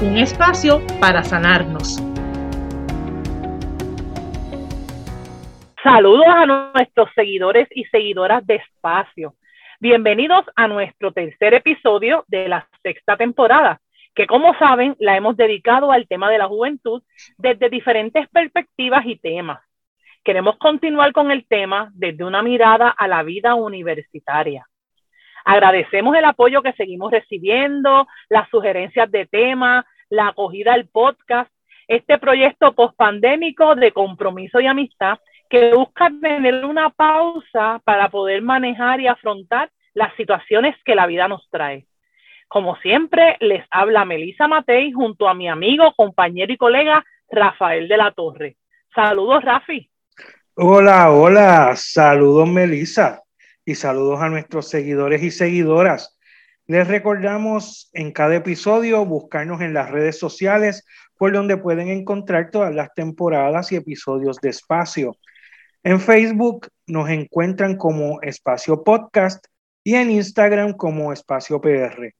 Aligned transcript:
Un 0.00 0.16
espacio 0.16 0.80
para 1.00 1.24
sanarnos. 1.24 1.96
Saludos 5.82 6.24
a 6.28 6.46
nuestros 6.46 7.08
seguidores 7.16 7.66
y 7.72 7.82
seguidoras 7.86 8.46
de 8.46 8.56
Espacio. 8.56 9.34
Bienvenidos 9.80 10.44
a 10.54 10.68
nuestro 10.68 11.10
tercer 11.10 11.54
episodio 11.54 12.24
de 12.28 12.48
la 12.48 12.68
sexta 12.80 13.16
temporada, 13.16 13.80
que 14.14 14.28
como 14.28 14.56
saben 14.60 14.94
la 15.00 15.16
hemos 15.16 15.36
dedicado 15.36 15.90
al 15.90 16.06
tema 16.06 16.30
de 16.30 16.38
la 16.38 16.46
juventud 16.46 17.02
desde 17.36 17.68
diferentes 17.68 18.28
perspectivas 18.28 19.04
y 19.04 19.16
temas. 19.16 19.60
Queremos 20.22 20.58
continuar 20.58 21.12
con 21.12 21.32
el 21.32 21.44
tema 21.44 21.90
desde 21.92 22.22
una 22.22 22.40
mirada 22.40 22.88
a 22.88 23.08
la 23.08 23.24
vida 23.24 23.56
universitaria. 23.56 24.67
Agradecemos 25.50 26.14
el 26.14 26.26
apoyo 26.26 26.60
que 26.60 26.74
seguimos 26.74 27.10
recibiendo, 27.10 28.06
las 28.28 28.50
sugerencias 28.50 29.10
de 29.10 29.24
tema, 29.24 29.86
la 30.10 30.28
acogida 30.28 30.74
al 30.74 30.88
podcast, 30.88 31.50
este 31.86 32.18
proyecto 32.18 32.74
pospandémico 32.74 33.74
de 33.74 33.92
compromiso 33.92 34.60
y 34.60 34.66
amistad 34.66 35.18
que 35.48 35.72
busca 35.72 36.10
tener 36.20 36.66
una 36.66 36.90
pausa 36.90 37.80
para 37.86 38.10
poder 38.10 38.42
manejar 38.42 39.00
y 39.00 39.06
afrontar 39.06 39.70
las 39.94 40.14
situaciones 40.16 40.76
que 40.84 40.94
la 40.94 41.06
vida 41.06 41.28
nos 41.28 41.48
trae. 41.48 41.86
Como 42.48 42.76
siempre, 42.76 43.38
les 43.40 43.64
habla 43.70 44.04
Melisa 44.04 44.48
Matei 44.48 44.92
junto 44.92 45.30
a 45.30 45.34
mi 45.34 45.48
amigo, 45.48 45.94
compañero 45.96 46.52
y 46.52 46.58
colega 46.58 47.02
Rafael 47.30 47.88
de 47.88 47.96
la 47.96 48.10
Torre. 48.10 48.58
Saludos, 48.94 49.42
Rafi. 49.42 49.88
Hola, 50.56 51.10
hola, 51.10 51.72
saludos, 51.74 52.46
Melisa, 52.46 53.22
y 53.68 53.74
saludos 53.74 54.22
a 54.22 54.30
nuestros 54.30 54.70
seguidores 54.70 55.22
y 55.22 55.30
seguidoras. 55.30 56.16
Les 56.66 56.88
recordamos 56.88 57.90
en 57.92 58.12
cada 58.12 58.36
episodio 58.36 59.04
buscarnos 59.04 59.60
en 59.60 59.74
las 59.74 59.90
redes 59.90 60.18
sociales 60.18 60.86
por 61.18 61.34
donde 61.34 61.58
pueden 61.58 61.88
encontrar 61.88 62.50
todas 62.50 62.74
las 62.74 62.94
temporadas 62.94 63.70
y 63.70 63.76
episodios 63.76 64.38
de 64.38 64.48
espacio. 64.48 65.18
En 65.82 66.00
Facebook 66.00 66.68
nos 66.86 67.10
encuentran 67.10 67.76
como 67.76 68.22
Espacio 68.22 68.82
Podcast 68.84 69.44
y 69.84 69.96
en 69.96 70.12
Instagram 70.12 70.72
como 70.72 71.12
Espacio 71.12 71.60
PR. 71.60 72.14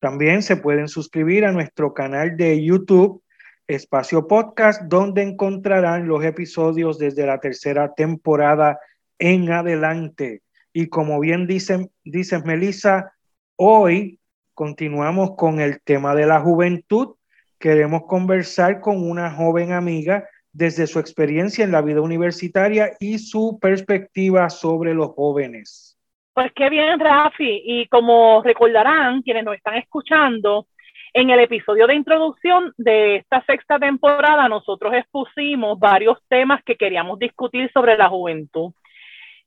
También 0.00 0.42
se 0.42 0.56
pueden 0.56 0.86
suscribir 0.86 1.46
a 1.46 1.52
nuestro 1.52 1.94
canal 1.94 2.36
de 2.36 2.62
YouTube, 2.62 3.22
Espacio 3.66 4.28
Podcast, 4.28 4.82
donde 4.82 5.22
encontrarán 5.22 6.06
los 6.06 6.22
episodios 6.22 6.98
desde 6.98 7.24
la 7.24 7.40
tercera 7.40 7.94
temporada 7.94 8.78
en 9.18 9.50
adelante. 9.50 10.42
Y 10.72 10.88
como 10.88 11.18
bien 11.20 11.46
dicen, 11.46 11.90
dices 12.04 12.44
Melissa, 12.44 13.12
hoy 13.56 14.20
continuamos 14.54 15.32
con 15.36 15.60
el 15.60 15.80
tema 15.82 16.14
de 16.14 16.26
la 16.26 16.40
juventud. 16.40 17.16
Queremos 17.58 18.02
conversar 18.06 18.80
con 18.80 19.08
una 19.08 19.30
joven 19.32 19.72
amiga 19.72 20.28
desde 20.52 20.86
su 20.86 20.98
experiencia 20.98 21.64
en 21.64 21.72
la 21.72 21.82
vida 21.82 22.00
universitaria 22.00 22.92
y 23.00 23.18
su 23.18 23.58
perspectiva 23.60 24.48
sobre 24.50 24.94
los 24.94 25.10
jóvenes. 25.14 25.98
Pues 26.34 26.52
qué 26.54 26.70
bien, 26.70 26.98
Rafi. 26.98 27.62
Y 27.64 27.86
como 27.88 28.42
recordarán 28.42 29.22
quienes 29.22 29.44
nos 29.44 29.56
están 29.56 29.74
escuchando, 29.74 30.66
en 31.12 31.30
el 31.30 31.40
episodio 31.40 31.86
de 31.88 31.94
introducción 31.96 32.72
de 32.78 33.16
esta 33.16 33.44
sexta 33.44 33.80
temporada 33.80 34.48
nosotros 34.48 34.94
expusimos 34.94 35.78
varios 35.78 36.18
temas 36.28 36.62
que 36.64 36.76
queríamos 36.76 37.18
discutir 37.18 37.70
sobre 37.72 37.96
la 37.96 38.08
juventud. 38.08 38.72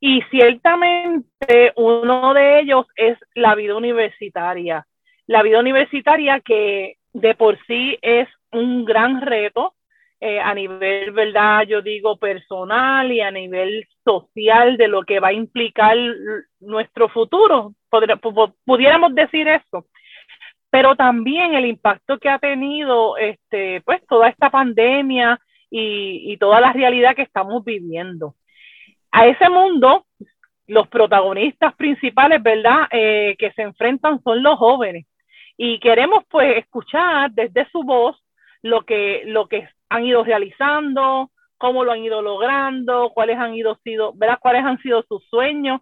Y 0.06 0.22
ciertamente 0.24 1.72
uno 1.78 2.34
de 2.34 2.60
ellos 2.60 2.86
es 2.98 3.18
la 3.36 3.56
vida 3.56 3.74
universitaria. 3.74 4.86
La 5.28 5.42
vida 5.44 5.62
universitaria 5.62 6.42
que 6.42 6.98
de 7.14 7.36
por 7.36 7.58
sí 7.68 7.98
es 8.02 8.28
un 8.52 8.84
gran 8.84 9.22
reto 9.22 9.76
eh, 10.20 10.42
a 10.42 10.54
nivel, 10.54 11.12
¿verdad? 11.12 11.62
Yo 11.66 11.82
digo 11.82 12.18
personal 12.18 13.14
y 13.14 13.22
a 13.22 13.32
nivel 13.32 13.88
social 14.04 14.76
de 14.76 14.90
lo 14.90 15.04
que 15.04 15.22
va 15.22 15.30
a 15.30 15.40
implicar 15.42 15.96
nuestro 16.60 17.08
futuro. 17.08 17.74
pudiéramos 18.66 19.16
decir 19.16 19.48
eso. 19.48 19.86
Pero 20.70 20.98
también 20.98 21.54
el 21.54 21.66
impacto 21.66 22.20
que 22.20 22.28
ha 22.28 22.40
tenido 22.40 23.16
este, 23.16 23.80
pues, 23.86 24.06
toda 24.06 24.28
esta 24.28 24.50
pandemia 24.50 25.40
y, 25.72 26.34
y 26.34 26.36
toda 26.36 26.60
la 26.60 26.74
realidad 26.74 27.16
que 27.16 27.22
estamos 27.22 27.64
viviendo. 27.64 28.36
A 29.16 29.28
ese 29.28 29.48
mundo, 29.48 30.08
los 30.66 30.88
protagonistas 30.88 31.76
principales, 31.76 32.42
¿verdad?, 32.42 32.88
eh, 32.90 33.36
que 33.38 33.52
se 33.52 33.62
enfrentan 33.62 34.20
son 34.24 34.42
los 34.42 34.58
jóvenes. 34.58 35.06
Y 35.56 35.80
queremos, 35.80 36.24
pues, 36.30 36.58
escuchar 36.58 37.32
desde 37.32 37.70
su 37.70 37.84
voz 37.84 38.20
lo 38.64 38.82
que, 38.82 39.22
lo 39.26 39.48
que 39.48 39.70
han 39.90 40.04
ido 40.04 40.24
realizando, 40.24 41.30
cómo 41.60 41.84
lo 41.84 41.92
han 41.92 42.04
ido 42.04 42.24
logrando, 42.24 43.12
cuáles 43.14 43.38
han 43.38 43.54
ido 43.54 43.76
sido, 43.84 44.14
¿verdad? 44.16 44.40
cuáles 44.42 44.66
han 44.66 44.82
sido 44.82 45.04
sus 45.04 45.24
sueños 45.30 45.80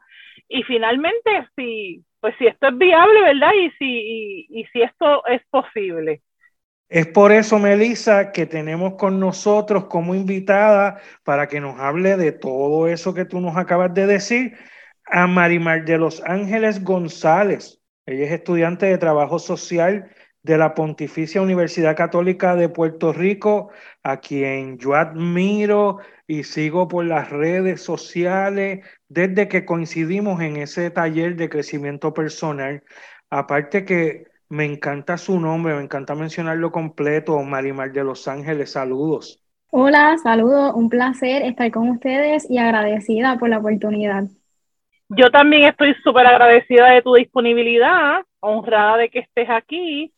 y 0.50 0.64
finalmente 0.64 1.48
si 1.56 2.04
pues 2.20 2.36
si 2.38 2.46
esto 2.46 2.68
es 2.68 2.78
viable, 2.78 3.22
¿verdad? 3.22 3.52
Y 3.54 3.72
si 3.80 4.48
y, 4.50 4.66
si 4.66 4.82
esto 4.84 5.26
es 5.26 5.42
posible. 5.50 6.22
Es 6.92 7.08
por 7.08 7.32
eso, 7.32 7.58
Melissa, 7.58 8.34
que 8.34 8.46
tenemos 8.46 8.96
con 8.96 9.18
nosotros 9.18 9.86
como 9.86 10.14
invitada 10.14 11.00
para 11.24 11.48
que 11.48 11.62
nos 11.62 11.80
hable 11.80 12.18
de 12.18 12.34
todo 12.34 12.86
eso 12.88 13.14
que 13.14 13.24
tú 13.24 13.40
nos 13.40 13.56
acabas 13.56 13.94
de 13.94 14.08
decir 14.08 14.58
a 15.06 15.26
Marimar 15.26 15.86
de 15.86 15.98
Los 15.98 16.22
Ángeles 16.26 16.84
González. 16.84 17.80
Ella 18.06 18.26
es 18.26 18.34
estudiante 18.34 18.88
de 18.88 18.98
trabajo 18.98 19.40
social 19.40 20.12
de 20.44 20.58
la 20.58 20.74
Pontificia 20.74 21.42
Universidad 21.42 21.96
Católica 21.96 22.58
de 22.58 22.68
Puerto 22.68 23.14
Rico, 23.14 23.70
a 24.04 24.20
quien 24.20 24.78
yo 24.78 24.94
admiro 24.96 26.00
y 26.28 26.44
sigo 26.44 26.90
por 26.90 27.06
las 27.06 27.30
redes 27.30 27.82
sociales 27.82 28.86
desde 29.08 29.48
que 29.48 29.64
coincidimos 29.64 30.42
en 30.42 30.58
ese 30.58 30.92
taller 30.92 31.38
de 31.38 31.48
crecimiento 31.48 32.14
personal. 32.14 32.84
Aparte 33.30 33.86
que 33.86 34.31
me 34.52 34.66
encanta 34.66 35.18
su 35.18 35.40
nombre, 35.40 35.76
me 35.76 35.82
encanta 35.82 36.14
mencionarlo 36.14 36.74
completo, 36.74 37.40
Marimar 37.40 37.94
de 37.94 38.04
Los 38.04 38.28
Ángeles, 38.28 38.74
saludos. 38.74 39.42
Hola, 39.70 40.18
saludos, 40.18 40.74
un 40.76 40.90
placer 40.90 41.44
estar 41.44 41.72
con 41.72 41.90
ustedes 41.90 42.52
y 42.52 42.58
agradecida 42.58 43.38
por 43.40 43.48
la 43.48 43.60
oportunidad. 43.60 44.26
Yo 45.08 45.32
también 45.32 45.70
estoy 45.70 45.94
súper 46.04 46.28
agradecida 46.28 46.90
de 46.90 47.02
tu 47.02 47.14
disponibilidad, 47.14 48.24
honrada 48.42 48.98
de 48.98 49.10
que 49.10 49.20
estés 49.20 49.50
aquí 49.50 50.12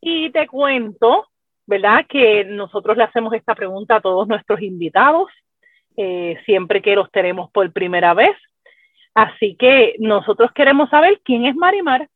y 0.00 0.30
te 0.30 0.48
cuento, 0.48 1.28
¿verdad? 1.64 2.04
Que 2.08 2.44
nosotros 2.44 2.96
le 2.96 3.04
hacemos 3.04 3.32
esta 3.34 3.54
pregunta 3.54 3.96
a 3.96 4.00
todos 4.00 4.26
nuestros 4.26 4.60
invitados, 4.62 5.30
eh, 5.96 6.36
siempre 6.44 6.82
que 6.82 6.96
los 6.96 7.08
tenemos 7.12 7.52
por 7.52 7.72
primera 7.72 8.14
vez. 8.14 8.36
Así 9.14 9.54
que 9.56 9.94
nosotros 10.00 10.50
queremos 10.56 10.90
saber 10.90 11.20
quién 11.24 11.44
es 11.44 11.54
Marimar. 11.54 12.08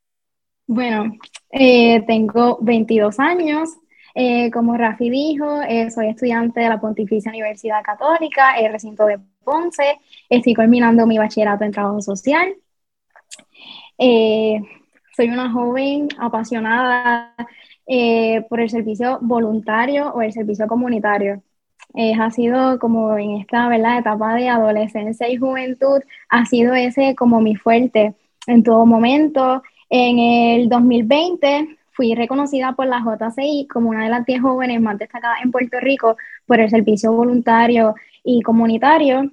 Bueno, 0.66 1.12
eh, 1.50 2.02
tengo 2.06 2.58
22 2.60 3.18
años. 3.20 3.70
Eh, 4.14 4.50
como 4.52 4.76
Rafi 4.76 5.10
dijo, 5.10 5.60
soy 5.92 6.08
estudiante 6.08 6.60
de 6.60 6.68
la 6.68 6.80
Pontificia 6.80 7.30
Universidad 7.30 7.82
Católica, 7.82 8.56
el 8.58 8.72
recinto 8.72 9.06
de 9.06 9.18
Ponce. 9.42 9.98
Estoy 10.28 10.54
culminando 10.54 11.06
mi 11.06 11.18
bachillerato 11.18 11.64
en 11.64 11.72
trabajo 11.72 12.00
social. 12.00 12.54
soy 13.98 15.28
una 15.28 15.50
joven 15.50 16.08
apasionada 16.18 17.34
eh, 17.86 18.46
por 18.48 18.60
el 18.60 18.70
servicio 18.70 19.18
voluntario 19.20 20.10
o 20.12 20.22
el 20.22 20.32
servicio 20.32 20.66
comunitario. 20.66 21.42
Eh, 21.94 22.14
ha 22.18 22.30
sido 22.30 22.78
como 22.78 23.16
en 23.18 23.36
esta 23.36 23.68
¿verdad? 23.68 23.98
etapa 23.98 24.34
de 24.34 24.48
adolescencia 24.48 25.28
y 25.28 25.36
juventud, 25.36 26.00
ha 26.28 26.46
sido 26.46 26.74
ese 26.74 27.14
como 27.14 27.40
mi 27.40 27.56
fuerte 27.56 28.14
en 28.46 28.62
todo 28.62 28.86
momento. 28.86 29.62
En 29.96 30.18
el 30.18 30.68
2020 30.68 31.78
fui 31.92 32.16
reconocida 32.16 32.72
por 32.72 32.86
la 32.88 32.98
JCI 32.98 33.68
como 33.68 33.90
una 33.90 34.02
de 34.02 34.10
las 34.10 34.26
10 34.26 34.42
jóvenes 34.42 34.80
más 34.80 34.98
destacadas 34.98 35.38
en 35.44 35.52
Puerto 35.52 35.78
Rico 35.78 36.16
por 36.46 36.58
el 36.58 36.68
servicio 36.68 37.12
voluntario 37.12 37.94
y 38.24 38.42
comunitario. 38.42 39.30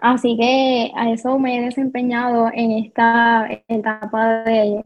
Así 0.00 0.38
que 0.40 0.90
a 0.96 1.10
eso 1.10 1.38
me 1.38 1.58
he 1.58 1.62
desempeñado 1.66 2.50
en 2.54 2.72
esta 2.72 3.46
etapa 3.68 4.42
de, 4.44 4.82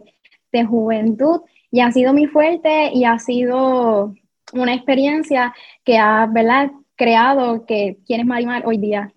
de 0.50 0.64
juventud 0.64 1.42
y 1.70 1.80
ha 1.80 1.92
sido 1.92 2.12
muy 2.12 2.26
fuerte 2.26 2.90
y 2.92 3.04
ha 3.04 3.20
sido 3.20 4.14
una 4.52 4.74
experiencia 4.74 5.54
que 5.84 5.96
ha, 5.96 6.26
¿verdad? 6.26 6.72
creado 6.96 7.66
que 7.66 7.98
quién 8.04 8.20
es 8.20 8.26
Marimar 8.26 8.66
hoy 8.66 8.78
día. 8.78 9.12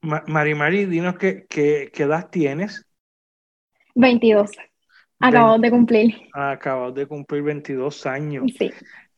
Marimari, 0.00 0.86
dinos 0.86 1.16
qué, 1.18 1.46
qué, 1.46 1.90
edad 1.94 2.30
tienes. 2.30 2.85
22. 3.96 4.50
Acabo 5.18 5.58
de 5.58 5.70
cumplir. 5.70 6.14
Acabo 6.32 6.92
de 6.92 7.06
cumplir 7.06 7.42
22 7.42 8.06
años. 8.06 8.44
Sí. 8.58 8.70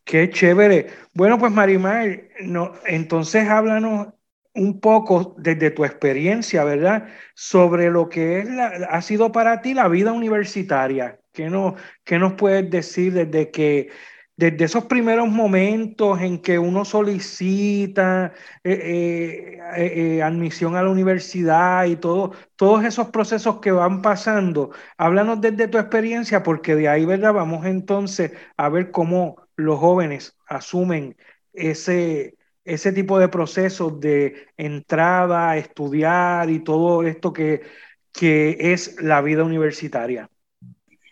Qué 0.04 0.30
chévere. 0.30 0.86
Bueno, 1.12 1.38
pues 1.38 1.52
Marimar, 1.52 2.22
no, 2.40 2.72
entonces 2.86 3.46
háblanos 3.48 4.08
un 4.54 4.80
poco 4.80 5.34
desde 5.38 5.70
tu 5.70 5.84
experiencia, 5.84 6.64
¿verdad? 6.64 7.08
Sobre 7.34 7.90
lo 7.90 8.08
que 8.08 8.38
es 8.38 8.48
ha 8.88 9.02
sido 9.02 9.30
para 9.32 9.60
ti 9.60 9.75
la 9.75 9.88
vida 9.88 10.12
universitaria. 10.12 11.19
¿Qué, 11.32 11.50
no, 11.50 11.74
¿Qué 12.04 12.19
nos 12.19 12.34
puedes 12.34 12.70
decir 12.70 13.12
desde 13.12 13.50
que 13.50 13.90
desde 14.38 14.64
esos 14.67 14.85
primeros 14.85 15.29
momentos 15.29 16.20
en 16.20 16.38
que 16.40 16.58
uno 16.61 16.85
solicita 16.85 18.32
eh, 18.62 19.58
eh, 19.76 20.17
eh, 20.17 20.23
admisión 20.23 20.76
a 20.76 20.82
la 20.82 20.90
universidad 20.90 21.87
y 21.87 21.96
todo, 21.96 22.32
todos 22.55 22.85
esos 22.85 23.08
procesos 23.08 23.58
que 23.61 23.73
van 23.73 24.00
pasando, 24.00 24.70
háblanos 24.96 25.40
desde 25.40 25.67
tu 25.69 25.79
experiencia, 25.79 26.44
porque 26.44 26.76
de 26.76 26.88
ahí, 26.88 27.05
¿verdad? 27.05 27.35
Vamos 27.35 27.67
entonces 27.67 28.32
a 28.56 28.69
ver 28.69 28.93
cómo 28.93 29.49
los 29.56 29.79
jóvenes 29.81 30.37
asumen 30.46 31.17
ese, 31.52 32.37
ese 32.64 32.93
tipo 32.93 33.19
de 33.19 33.29
procesos 33.29 33.99
de 34.00 34.46
entrada, 34.56 35.56
estudiar 35.56 36.49
y 36.50 36.61
todo 36.61 37.02
esto 37.02 37.32
que, 37.32 37.62
que 38.12 38.56
es 38.73 39.02
la 39.02 39.20
vida 39.20 39.43
universitaria. 39.44 40.31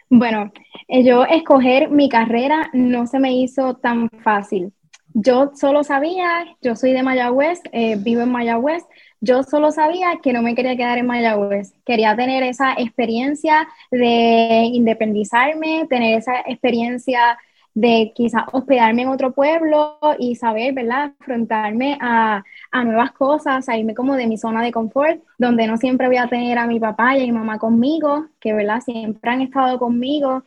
Bueno, 0.09 0.53
eh, 0.89 1.05
yo 1.05 1.25
escoger 1.25 1.91
mi 1.91 2.09
carrera 2.09 2.71
no 2.73 3.07
se 3.07 3.19
me 3.19 3.33
hizo 3.37 3.75
tan 3.75 4.09
fácil. 4.23 4.73
Yo 5.15 5.53
solo 5.55 5.83
sabía, 5.83 6.45
yo 6.61 6.77
soy 6.77 6.93
de 6.93 7.03
Mayagüez, 7.03 7.61
eh, 7.73 7.97
vivo 7.99 8.21
en 8.21 8.31
Mayagüez, 8.31 8.85
yo 9.21 9.43
solo 9.43 9.73
sabía 9.73 10.21
que 10.23 10.33
no 10.33 10.43
me 10.43 10.55
quería 10.55 10.77
quedar 10.77 10.99
en 10.99 11.07
Mayagüez. 11.07 11.73
Quería 11.85 12.15
tener 12.15 12.43
esa 12.43 12.75
experiencia 12.75 13.67
de 13.91 14.71
independizarme, 14.73 15.87
tener 15.89 16.19
esa 16.19 16.41
experiencia 16.41 17.39
de 17.77 18.13
quizás 18.15 18.45
hospedarme 18.53 19.03
en 19.03 19.09
otro 19.09 19.33
pueblo 19.33 19.99
y 20.19 20.35
saber, 20.35 20.73
¿verdad?, 20.73 21.13
afrontarme 21.21 21.99
a, 22.01 22.43
a, 22.73 22.85
nuevas 22.85 23.13
cosas, 23.13 23.67
salirme 23.67 23.95
como 23.95 24.15
de 24.15 24.27
mi 24.27 24.39
zona 24.39 24.63
de 24.63 24.73
confort, 24.73 25.21
donde 25.37 25.67
no 25.67 25.77
siempre 25.77 26.07
voy 26.07 26.17
a 26.17 26.27
tener 26.27 26.57
a 26.57 26.67
mi 26.67 26.81
papá 26.81 27.15
y 27.15 27.23
a 27.23 27.27
mi 27.27 27.33
mamá 27.33 27.59
conmigo, 27.59 28.29
que, 28.41 28.55
¿verdad?, 28.55 28.81
siempre 28.81 29.31
han 29.31 29.43
estado 29.43 29.79
conmigo, 29.79 30.43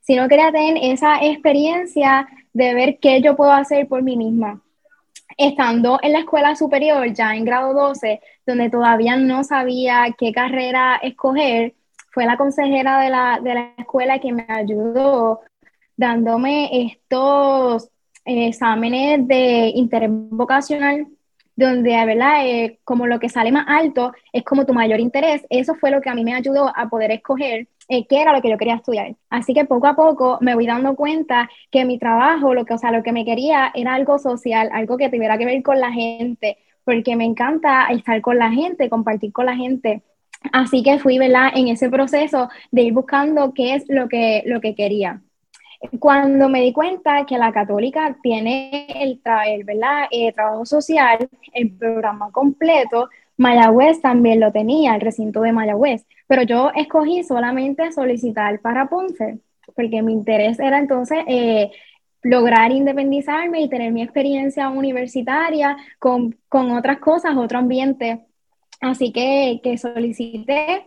sino 0.00 0.28
quería 0.28 0.50
tener 0.50 0.78
esa 0.80 1.22
experiencia 1.22 2.26
de 2.54 2.72
ver 2.72 2.98
qué 3.00 3.20
yo 3.20 3.36
puedo 3.36 3.52
hacer 3.52 3.86
por 3.86 4.02
mí 4.02 4.16
misma. 4.16 4.62
Estando 5.36 5.98
en 6.02 6.12
la 6.12 6.20
escuela 6.20 6.56
superior, 6.56 7.12
ya 7.12 7.36
en 7.36 7.44
grado 7.44 7.74
12, 7.74 8.18
donde 8.46 8.70
todavía 8.70 9.16
no 9.16 9.44
sabía 9.44 10.06
qué 10.16 10.32
carrera 10.32 10.96
escoger, 11.02 11.74
fue 12.12 12.24
la 12.24 12.38
consejera 12.38 12.98
de 13.02 13.10
la, 13.10 13.40
de 13.42 13.54
la 13.54 13.74
escuela 13.76 14.18
que 14.20 14.32
me 14.32 14.46
ayudó 14.48 15.42
dándome 15.96 16.86
estos 16.86 17.90
exámenes 18.24 19.26
de 19.26 19.72
interés 19.74 20.10
vocacional, 20.12 21.06
donde, 21.54 21.90
¿verdad? 22.04 22.46
Eh, 22.46 22.78
como 22.84 23.06
lo 23.06 23.18
que 23.18 23.28
sale 23.30 23.50
más 23.50 23.66
alto 23.68 24.12
es 24.32 24.44
como 24.44 24.66
tu 24.66 24.74
mayor 24.74 25.00
interés. 25.00 25.46
Eso 25.48 25.74
fue 25.74 25.90
lo 25.90 26.00
que 26.00 26.10
a 26.10 26.14
mí 26.14 26.22
me 26.24 26.34
ayudó 26.34 26.70
a 26.76 26.88
poder 26.88 27.10
escoger 27.12 27.68
eh, 27.88 28.06
qué 28.06 28.20
era 28.20 28.32
lo 28.32 28.42
que 28.42 28.50
yo 28.50 28.58
quería 28.58 28.74
estudiar. 28.74 29.14
Así 29.30 29.54
que 29.54 29.64
poco 29.64 29.86
a 29.86 29.96
poco 29.96 30.38
me 30.40 30.54
voy 30.54 30.66
dando 30.66 30.94
cuenta 30.96 31.48
que 31.70 31.84
mi 31.84 31.98
trabajo, 31.98 32.52
lo 32.52 32.64
que, 32.66 32.74
o 32.74 32.78
sea, 32.78 32.92
lo 32.92 33.02
que 33.02 33.12
me 33.12 33.24
quería 33.24 33.72
era 33.74 33.94
algo 33.94 34.18
social, 34.18 34.68
algo 34.72 34.96
que 34.96 35.08
tuviera 35.08 35.38
que 35.38 35.46
ver 35.46 35.62
con 35.62 35.80
la 35.80 35.92
gente, 35.92 36.58
porque 36.84 37.16
me 37.16 37.24
encanta 37.24 37.86
estar 37.88 38.20
con 38.20 38.38
la 38.38 38.50
gente, 38.50 38.90
compartir 38.90 39.32
con 39.32 39.46
la 39.46 39.56
gente. 39.56 40.02
Así 40.52 40.82
que 40.82 40.98
fui, 40.98 41.18
¿verdad? 41.18 41.50
En 41.54 41.68
ese 41.68 41.88
proceso 41.88 42.48
de 42.70 42.82
ir 42.82 42.92
buscando 42.92 43.54
qué 43.54 43.74
es 43.74 43.84
lo 43.88 44.08
que, 44.08 44.42
lo 44.46 44.60
que 44.60 44.74
quería. 44.74 45.22
Cuando 45.98 46.48
me 46.48 46.62
di 46.62 46.72
cuenta 46.72 47.26
que 47.26 47.38
la 47.38 47.52
católica 47.52 48.16
tiene 48.22 48.86
el, 49.00 49.20
¿verdad? 49.64 50.06
Eh, 50.10 50.32
trabajo 50.32 50.64
social, 50.64 51.28
el 51.52 51.70
programa 51.72 52.30
completo, 52.32 53.08
Mayagüez 53.36 54.00
también 54.00 54.40
lo 54.40 54.50
tenía, 54.52 54.94
el 54.94 55.00
recinto 55.00 55.42
de 55.42 55.52
Mayagüez, 55.52 56.06
pero 56.26 56.42
yo 56.42 56.70
escogí 56.74 57.22
solamente 57.22 57.92
solicitar 57.92 58.60
para 58.60 58.88
Ponce, 58.88 59.38
porque 59.74 60.02
mi 60.02 60.12
interés 60.12 60.58
era 60.58 60.78
entonces 60.78 61.18
eh, 61.26 61.70
lograr 62.22 62.72
independizarme 62.72 63.60
y 63.60 63.68
tener 63.68 63.92
mi 63.92 64.02
experiencia 64.02 64.70
universitaria 64.70 65.76
con, 65.98 66.36
con 66.48 66.70
otras 66.72 66.98
cosas, 66.98 67.36
otro 67.36 67.58
ambiente. 67.58 68.26
Así 68.80 69.12
que, 69.12 69.60
que 69.62 69.78
solicité 69.78 70.86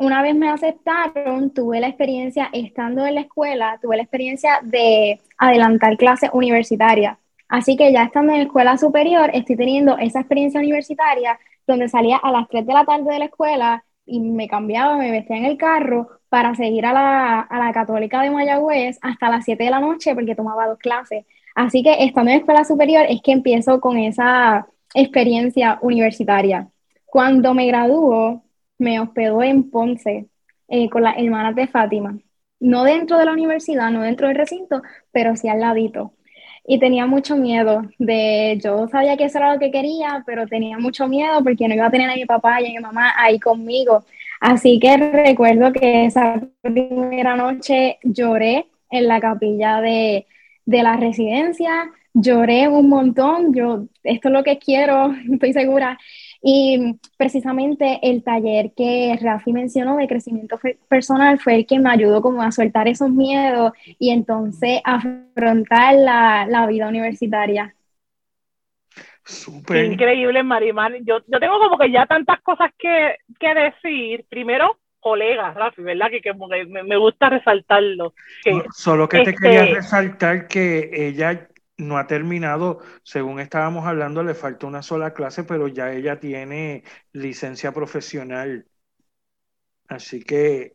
una 0.00 0.22
vez 0.22 0.34
me 0.34 0.48
aceptaron, 0.48 1.50
tuve 1.50 1.78
la 1.78 1.88
experiencia, 1.88 2.48
estando 2.52 3.04
en 3.04 3.16
la 3.16 3.20
escuela, 3.20 3.78
tuve 3.82 3.98
la 3.98 4.02
experiencia 4.02 4.60
de 4.62 5.20
adelantar 5.36 5.98
clases 5.98 6.30
universitarias. 6.32 7.18
Así 7.48 7.76
que 7.76 7.92
ya 7.92 8.04
estando 8.04 8.32
en 8.32 8.38
la 8.38 8.44
escuela 8.44 8.78
superior, 8.78 9.30
estoy 9.34 9.56
teniendo 9.56 9.98
esa 9.98 10.20
experiencia 10.20 10.58
universitaria 10.58 11.38
donde 11.66 11.90
salía 11.90 12.16
a 12.16 12.32
las 12.32 12.48
3 12.48 12.66
de 12.66 12.72
la 12.72 12.86
tarde 12.86 13.12
de 13.12 13.18
la 13.18 13.24
escuela 13.26 13.84
y 14.06 14.20
me 14.20 14.48
cambiaba, 14.48 14.96
me 14.96 15.10
vestía 15.10 15.36
en 15.36 15.44
el 15.44 15.58
carro 15.58 16.08
para 16.30 16.54
seguir 16.54 16.86
a 16.86 16.94
la, 16.94 17.40
a 17.40 17.58
la 17.58 17.72
Católica 17.72 18.22
de 18.22 18.30
Mayagüez 18.30 18.98
hasta 19.02 19.28
las 19.28 19.44
7 19.44 19.62
de 19.62 19.70
la 19.70 19.80
noche 19.80 20.14
porque 20.14 20.34
tomaba 20.34 20.66
dos 20.66 20.78
clases. 20.78 21.26
Así 21.54 21.82
que 21.82 22.04
estando 22.04 22.30
en 22.30 22.36
la 22.36 22.40
escuela 22.40 22.64
superior 22.64 23.04
es 23.06 23.20
que 23.20 23.32
empiezo 23.32 23.80
con 23.80 23.98
esa 23.98 24.66
experiencia 24.94 25.78
universitaria. 25.82 26.68
Cuando 27.04 27.52
me 27.52 27.66
graduó, 27.66 28.42
me 28.80 29.00
hospedó 29.00 29.42
en 29.42 29.70
Ponce 29.70 30.28
eh, 30.68 30.90
con 30.90 31.02
las 31.02 31.18
hermanas 31.18 31.54
de 31.54 31.68
Fátima. 31.68 32.18
No 32.60 32.84
dentro 32.84 33.18
de 33.18 33.24
la 33.26 33.32
universidad, 33.32 33.90
no 33.90 34.02
dentro 34.02 34.28
del 34.28 34.36
recinto, 34.36 34.82
pero 35.12 35.36
sí 35.36 35.48
al 35.48 35.60
ladito. 35.60 36.12
Y 36.66 36.78
tenía 36.78 37.06
mucho 37.06 37.36
miedo 37.36 37.82
de, 37.98 38.58
yo 38.62 38.86
sabía 38.88 39.16
que 39.16 39.24
eso 39.24 39.38
era 39.38 39.54
lo 39.54 39.58
que 39.60 39.70
quería, 39.70 40.22
pero 40.26 40.46
tenía 40.46 40.78
mucho 40.78 41.08
miedo 41.08 41.42
porque 41.42 41.66
no 41.68 41.74
iba 41.74 41.86
a 41.86 41.90
tener 41.90 42.10
a 42.10 42.14
mi 42.14 42.26
papá 42.26 42.60
y 42.60 42.66
a 42.66 42.68
mi 42.70 42.78
mamá 42.78 43.12
ahí 43.16 43.38
conmigo. 43.40 44.04
Así 44.40 44.78
que 44.78 44.96
recuerdo 44.96 45.72
que 45.72 46.06
esa 46.06 46.40
primera 46.62 47.36
noche 47.36 47.98
lloré 48.02 48.66
en 48.90 49.08
la 49.08 49.20
capilla 49.20 49.80
de, 49.80 50.26
de 50.64 50.82
la 50.82 50.96
residencia, 50.96 51.90
lloré 52.14 52.68
un 52.68 52.88
montón, 52.88 53.54
yo, 53.54 53.84
esto 54.02 54.28
es 54.28 54.32
lo 54.32 54.44
que 54.44 54.58
quiero, 54.58 55.12
estoy 55.32 55.52
segura. 55.52 55.98
Y 56.42 56.98
precisamente 57.18 58.00
el 58.02 58.22
taller 58.22 58.72
que 58.74 59.18
Rafi 59.20 59.52
mencionó 59.52 59.96
de 59.96 60.08
crecimiento 60.08 60.58
personal 60.88 61.38
fue 61.38 61.56
el 61.56 61.66
que 61.66 61.78
me 61.78 61.90
ayudó 61.90 62.22
como 62.22 62.42
a 62.42 62.50
soltar 62.50 62.88
esos 62.88 63.10
miedos 63.10 63.72
y 63.98 64.10
entonces 64.10 64.80
afrontar 64.84 65.94
la, 65.96 66.46
la 66.48 66.66
vida 66.66 66.88
universitaria. 66.88 67.74
Súper. 69.24 69.84
Increíble, 69.84 70.42
Marimar. 70.42 70.92
Yo, 71.02 71.18
yo 71.26 71.38
tengo 71.38 71.58
como 71.58 71.78
que 71.78 71.92
ya 71.92 72.06
tantas 72.06 72.40
cosas 72.40 72.70
que, 72.78 73.16
que 73.38 73.54
decir. 73.54 74.24
Primero, 74.28 74.78
colega, 74.98 75.52
Rafi, 75.52 75.82
¿verdad? 75.82 76.10
Que, 76.10 76.20
que 76.20 76.32
me, 76.34 76.82
me, 76.82 76.96
gusta 76.96 77.28
resaltarlo. 77.28 78.14
Solo 78.72 79.08
que 79.08 79.22
te 79.22 79.34
quería 79.34 79.64
este 79.64 79.74
resaltar 79.76 80.48
que 80.48 80.90
ella 80.92 81.48
no 81.80 81.98
ha 81.98 82.06
terminado, 82.06 82.80
según 83.02 83.40
estábamos 83.40 83.86
hablando, 83.86 84.22
le 84.22 84.34
falta 84.34 84.66
una 84.66 84.82
sola 84.82 85.12
clase, 85.12 85.44
pero 85.44 85.68
ya 85.68 85.92
ella 85.92 86.20
tiene 86.20 86.84
licencia 87.12 87.72
profesional. 87.72 88.66
Así 89.88 90.22
que 90.22 90.74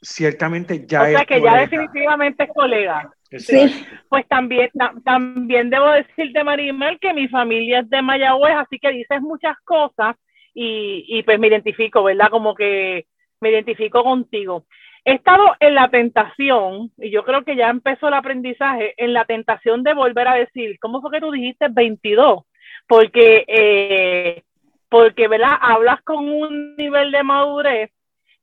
ciertamente 0.00 0.84
ya 0.86 1.02
o 1.02 1.06
sea 1.06 1.24
que 1.24 1.40
ya 1.40 1.60
definitivamente 1.60 2.44
es 2.44 2.50
colega. 2.54 3.10
Sí. 3.30 3.86
Pues 4.08 4.28
también, 4.28 4.70
también 5.04 5.70
debo 5.70 5.90
decirte, 5.90 6.44
Marimel, 6.44 6.98
que 7.00 7.14
mi 7.14 7.28
familia 7.28 7.80
es 7.80 7.88
de 7.88 8.02
Mayagüez, 8.02 8.54
así 8.56 8.78
que 8.78 8.90
dices 8.90 9.22
muchas 9.22 9.56
cosas 9.64 10.16
y, 10.54 11.06
y 11.08 11.22
pues 11.22 11.38
me 11.38 11.48
identifico, 11.48 12.02
¿verdad? 12.04 12.28
Como 12.28 12.54
que 12.54 13.06
me 13.40 13.50
identifico 13.50 14.04
contigo. 14.04 14.66
He 15.04 15.14
estado 15.14 15.56
en 15.58 15.74
la 15.74 15.88
tentación, 15.88 16.92
y 16.96 17.10
yo 17.10 17.24
creo 17.24 17.42
que 17.42 17.56
ya 17.56 17.70
empezó 17.70 18.08
el 18.08 18.14
aprendizaje, 18.14 18.94
en 18.96 19.12
la 19.12 19.24
tentación 19.24 19.82
de 19.82 19.94
volver 19.94 20.28
a 20.28 20.34
decir, 20.34 20.78
¿cómo 20.80 21.00
fue 21.00 21.10
que 21.10 21.20
tú 21.20 21.32
dijiste 21.32 21.66
22? 21.68 22.44
Porque, 22.86 23.44
eh, 23.48 24.42
porque, 24.88 25.26
¿verdad? 25.26 25.58
Hablas 25.60 26.02
con 26.02 26.28
un 26.28 26.76
nivel 26.76 27.10
de 27.10 27.22
madurez, 27.24 27.90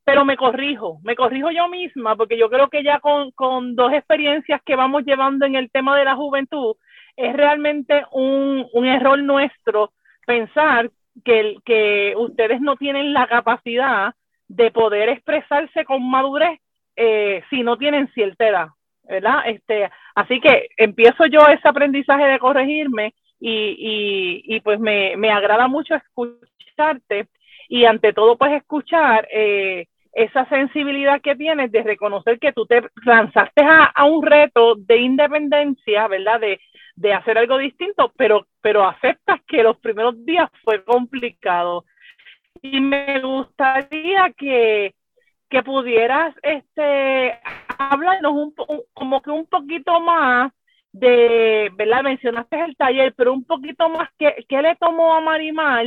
pero 0.04 0.24
me 0.26 0.36
corrijo, 0.36 0.98
me 1.02 1.16
corrijo 1.16 1.50
yo 1.50 1.68
misma, 1.68 2.14
porque 2.16 2.36
yo 2.36 2.50
creo 2.50 2.68
que 2.68 2.82
ya 2.82 3.00
con, 3.00 3.30
con 3.30 3.74
dos 3.74 3.92
experiencias 3.92 4.60
que 4.64 4.76
vamos 4.76 5.04
llevando 5.04 5.46
en 5.46 5.54
el 5.54 5.70
tema 5.70 5.96
de 5.96 6.04
la 6.04 6.16
juventud, 6.16 6.76
es 7.16 7.34
realmente 7.34 8.04
un, 8.12 8.66
un 8.72 8.86
error 8.86 9.18
nuestro 9.18 9.92
pensar 10.26 10.90
que, 11.24 11.56
que 11.64 12.14
ustedes 12.16 12.60
no 12.60 12.76
tienen 12.76 13.14
la 13.14 13.26
capacidad 13.26 14.14
de 14.50 14.72
poder 14.72 15.08
expresarse 15.08 15.84
con 15.84 16.10
madurez 16.10 16.58
eh, 16.96 17.42
si 17.50 17.62
no 17.62 17.78
tienen 17.78 18.08
cierta 18.12 18.48
edad. 18.48 18.68
¿verdad? 19.08 19.42
Este, 19.46 19.90
así 20.14 20.40
que 20.40 20.68
empiezo 20.76 21.26
yo 21.26 21.40
ese 21.48 21.68
aprendizaje 21.68 22.24
de 22.24 22.38
corregirme 22.38 23.14
y, 23.40 24.42
y, 24.44 24.60
pues 24.60 24.78
me, 24.78 25.16
me, 25.16 25.30
agrada 25.30 25.66
mucho 25.66 25.94
escucharte 25.94 27.26
y 27.68 27.86
ante 27.86 28.12
todo 28.12 28.36
pues 28.36 28.52
escuchar 28.52 29.26
eh, 29.32 29.86
esa 30.12 30.46
sensibilidad 30.48 31.20
que 31.22 31.34
tienes 31.36 31.72
de 31.72 31.82
reconocer 31.82 32.38
que 32.38 32.52
tú 32.52 32.66
te 32.66 32.82
lanzaste 33.04 33.64
a, 33.64 33.84
a 33.84 34.04
un 34.04 34.24
reto 34.24 34.74
de 34.76 34.98
independencia, 34.98 36.06
¿verdad? 36.06 36.38
De, 36.40 36.60
de, 36.96 37.14
hacer 37.14 37.38
algo 37.38 37.58
distinto, 37.58 38.12
pero, 38.16 38.46
pero 38.60 38.86
aceptas 38.86 39.40
que 39.46 39.62
los 39.62 39.78
primeros 39.78 40.24
días 40.24 40.50
fue 40.62 40.84
complicado. 40.84 41.84
Y 42.62 42.80
me 42.80 43.20
gustaría 43.20 44.32
que, 44.36 44.94
que 45.48 45.62
pudieras 45.62 46.34
este, 46.42 47.38
hablarnos 47.78 48.32
un, 48.32 48.54
como 48.92 49.22
que 49.22 49.30
un 49.30 49.46
poquito 49.46 50.00
más 50.00 50.52
de, 50.92 51.70
¿verdad? 51.74 52.02
Mencionaste 52.02 52.60
el 52.60 52.76
taller, 52.76 53.14
pero 53.16 53.32
un 53.32 53.44
poquito 53.44 53.88
más, 53.88 54.08
¿qué, 54.18 54.44
qué 54.48 54.62
le 54.62 54.76
tomó 54.76 55.14
a 55.14 55.20
Marimar 55.20 55.86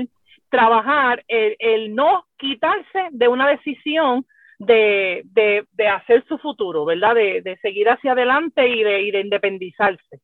trabajar 0.50 1.24
el, 1.28 1.56
el, 1.60 1.96
no 1.96 2.26
quitarse 2.38 3.08
de 3.12 3.28
una 3.28 3.48
decisión 3.50 4.26
de, 4.60 5.24
de, 5.26 5.66
de 5.72 5.88
hacer 5.88 6.24
su 6.28 6.38
futuro, 6.38 6.86
¿verdad? 6.86 7.16
De, 7.16 7.42
de, 7.42 7.58
seguir 7.58 7.90
hacia 7.90 8.12
adelante 8.14 8.68
y 8.68 8.84
de, 8.84 9.02
y 9.02 9.12
de 9.12 9.22
independizarse. 9.22 10.22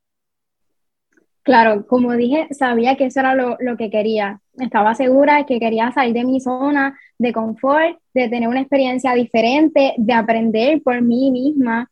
Claro, 1.50 1.88
como 1.88 2.14
dije, 2.14 2.48
sabía 2.52 2.96
que 2.96 3.06
eso 3.06 3.22
era 3.22 3.34
lo, 3.34 3.58
lo, 3.60 3.76
que 3.76 3.90
quería. 3.90 4.40
Estaba 4.60 4.94
segura 4.94 5.48
que 5.48 5.60
quería 5.60 5.92
salir 5.92 6.14
de 6.14 6.24
mi 6.24 6.40
zona 6.40 6.96
de 7.18 7.34
confort, 7.34 7.98
de 8.14 8.30
tener 8.30 8.48
una 8.48 8.60
experiencia 8.62 9.16
diferente, 9.16 9.96
de 9.98 10.14
aprender 10.14 10.80
por 10.84 11.02
mí 11.02 11.32
misma, 11.32 11.90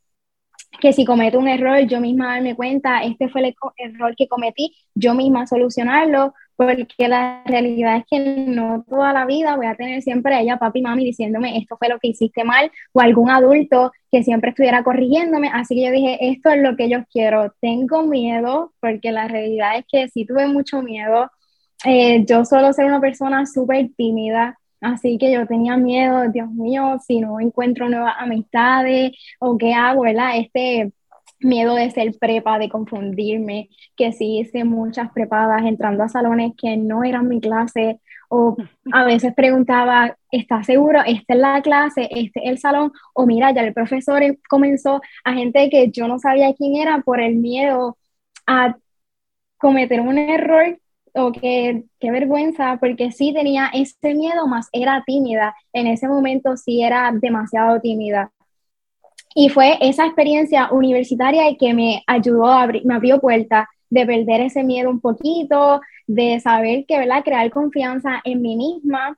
que 0.80 0.94
si 0.94 1.06
cometo 1.06 1.40
un 1.40 1.48
error, 1.48 1.80
yo 1.88 2.00
misma 2.00 2.36
darme 2.36 2.56
cuenta, 2.56 3.02
este 3.02 3.30
fue 3.30 3.42
el 3.42 3.56
error 3.78 4.14
que 4.16 4.28
cometí, 4.28 4.76
yo 4.94 5.16
misma 5.16 5.48
solucionarlo, 5.48 6.36
porque 6.58 7.08
la 7.08 7.44
realidad 7.46 7.98
es 7.98 8.06
que 8.10 8.20
no 8.20 8.84
toda 8.90 9.14
la 9.14 9.26
vida 9.26 9.56
voy 9.56 9.68
a 9.68 9.76
tener 9.76 10.02
siempre 10.02 10.36
a 10.36 10.42
ella, 10.42 10.58
papi 10.58 10.80
y 10.80 10.82
mami, 10.82 11.06
diciéndome 11.06 11.58
esto 11.58 11.78
fue 11.78 11.88
lo 11.88 12.00
que 12.00 12.10
hiciste 12.10 12.44
mal, 12.44 12.72
o 12.94 13.00
algún 13.02 13.30
adulto 13.30 13.92
que 14.12 14.24
siempre 14.24 14.50
estuviera 14.50 14.84
corrigiéndome. 14.84 15.50
Así 15.54 15.76
que 15.76 15.86
yo 15.86 15.92
dije, 15.92 16.18
esto 16.30 16.50
es 16.50 16.62
lo 16.62 16.76
que 16.76 16.90
yo 16.90 17.06
quiero. 17.12 17.54
Tengo 17.62 18.04
miedo, 18.04 18.74
porque 18.80 19.12
la 19.12 19.28
realidad 19.28 19.78
es 19.78 19.86
que 19.90 20.10
sí 20.10 20.26
tuve 20.26 20.48
mucho 20.48 20.82
miedo. 20.82 21.32
Eh, 21.86 22.26
yo 22.26 22.44
suelo 22.44 22.74
ser 22.74 22.86
una 22.86 23.00
persona 23.00 23.46
súper 23.46 23.90
tímida, 23.96 24.58
Así 24.82 25.18
que 25.18 25.32
yo 25.32 25.48
tenía 25.48 25.76
miedo, 25.76 26.30
Dios 26.32 26.50
mío, 26.52 26.98
si 27.06 27.20
no 27.20 27.40
encuentro 27.40 27.90
nuevas 27.90 28.14
amistades 28.20 29.12
o 29.40 29.58
qué 29.58 29.74
hago, 29.74 30.02
¿verdad? 30.04 30.38
Este 30.38 30.94
miedo 31.40 31.76
de 31.76 31.92
ser 31.92 32.14
prepa, 32.20 32.60
de 32.60 32.70
confundirme, 32.70 33.70
que 33.96 34.12
sí 34.12 34.40
hice 34.40 34.64
muchas 34.64 35.12
prepadas 35.12 35.64
entrando 35.66 36.04
a 36.04 36.10
salones 36.10 36.54
que 36.58 36.78
no 36.78 37.04
eran 37.04 37.28
mi 37.28 37.40
clase, 37.42 38.00
o 38.30 38.58
a 38.92 39.06
veces 39.06 39.34
preguntaba, 39.34 40.18
¿estás 40.32 40.66
seguro? 40.66 41.02
¿Esta 41.06 41.34
es 41.34 41.40
la 41.40 41.62
clase? 41.62 42.10
¿Este 42.12 42.42
es 42.44 42.50
el 42.52 42.58
salón? 42.60 42.92
O 43.14 43.26
mira, 43.26 43.52
ya 43.52 43.62
el 43.62 43.74
profesor 43.74 44.22
comenzó 44.50 45.02
a 45.24 45.34
gente 45.34 45.70
que 45.70 45.90
yo 45.92 46.08
no 46.08 46.20
sabía 46.20 46.54
quién 46.54 46.76
era 46.76 47.00
por 47.02 47.22
el 47.22 47.36
miedo 47.36 47.98
a 48.46 48.78
cometer 49.58 50.02
un 50.02 50.18
error 50.18 50.80
o 51.14 51.32
que 51.32 51.86
qué 52.00 52.12
vergüenza, 52.12 52.78
porque 52.80 53.12
sí 53.12 53.34
tenía 53.34 53.70
ese 53.74 54.14
miedo, 54.14 54.48
más 54.48 54.70
era 54.72 55.04
tímida. 55.06 55.56
En 55.74 55.88
ese 55.88 56.08
momento 56.08 56.58
sí 56.58 56.84
era 56.84 57.12
demasiado 57.14 57.80
tímida. 57.82 58.32
Y 59.40 59.50
fue 59.50 59.78
esa 59.82 60.08
experiencia 60.08 60.70
universitaria 60.72 61.44
que 61.60 61.72
me 61.72 62.04
ayudó, 62.08 62.48
a 62.48 62.64
abrir, 62.64 62.84
me 62.88 62.96
abrió 62.96 63.20
puertas 63.20 63.68
de 63.88 64.04
perder 64.04 64.42
ese 64.42 64.64
miedo 64.64 64.90
un 64.90 65.00
poquito, 65.00 65.80
de 66.08 66.40
saber 66.40 66.86
que, 66.88 66.98
¿verdad? 66.98 67.24
Crear 67.24 67.52
confianza 67.52 68.20
en 68.24 68.42
mí 68.42 68.56
misma. 68.56 69.16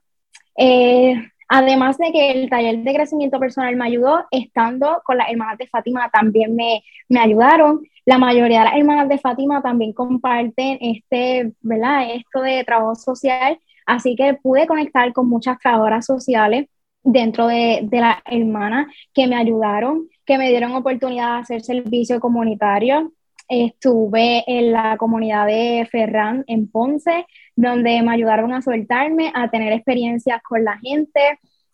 Eh, 0.58 1.14
además 1.48 1.96
de 1.96 2.12
que 2.12 2.32
el 2.32 2.50
taller 2.50 2.80
de 2.80 2.94
crecimiento 2.94 3.40
personal 3.40 3.74
me 3.76 3.86
ayudó, 3.86 4.26
estando 4.30 5.00
con 5.06 5.16
las 5.16 5.30
hermanas 5.30 5.56
de 5.56 5.68
Fátima 5.68 6.10
también 6.10 6.54
me, 6.54 6.82
me 7.08 7.20
ayudaron. 7.20 7.80
La 8.04 8.18
mayoría 8.18 8.58
de 8.58 8.64
las 8.66 8.76
hermanas 8.76 9.08
de 9.08 9.16
Fátima 9.16 9.62
también 9.62 9.94
comparten 9.94 10.76
este, 10.82 11.54
¿verdad? 11.62 12.10
Esto 12.14 12.42
de 12.42 12.62
trabajo 12.64 12.94
social, 12.94 13.58
así 13.86 14.16
que 14.16 14.34
pude 14.34 14.66
conectar 14.66 15.14
con 15.14 15.30
muchas 15.30 15.58
trabajadoras 15.58 16.04
sociales 16.04 16.66
dentro 17.02 17.46
de, 17.46 17.80
de 17.82 18.00
las 18.00 18.18
hermanas 18.26 18.86
que 19.14 19.26
me 19.26 19.36
ayudaron, 19.36 20.08
que 20.24 20.38
me 20.38 20.48
dieron 20.48 20.72
oportunidad 20.72 21.36
de 21.36 21.40
hacer 21.40 21.62
servicio 21.62 22.20
comunitario. 22.20 23.12
Estuve 23.48 24.44
en 24.46 24.72
la 24.72 24.96
comunidad 24.96 25.46
de 25.46 25.86
Ferran 25.90 26.44
en 26.46 26.70
Ponce, 26.70 27.26
donde 27.56 28.00
me 28.02 28.12
ayudaron 28.12 28.52
a 28.52 28.62
soltarme, 28.62 29.32
a 29.34 29.48
tener 29.50 29.72
experiencias 29.72 30.40
con 30.42 30.64
la 30.64 30.78
gente 30.78 31.20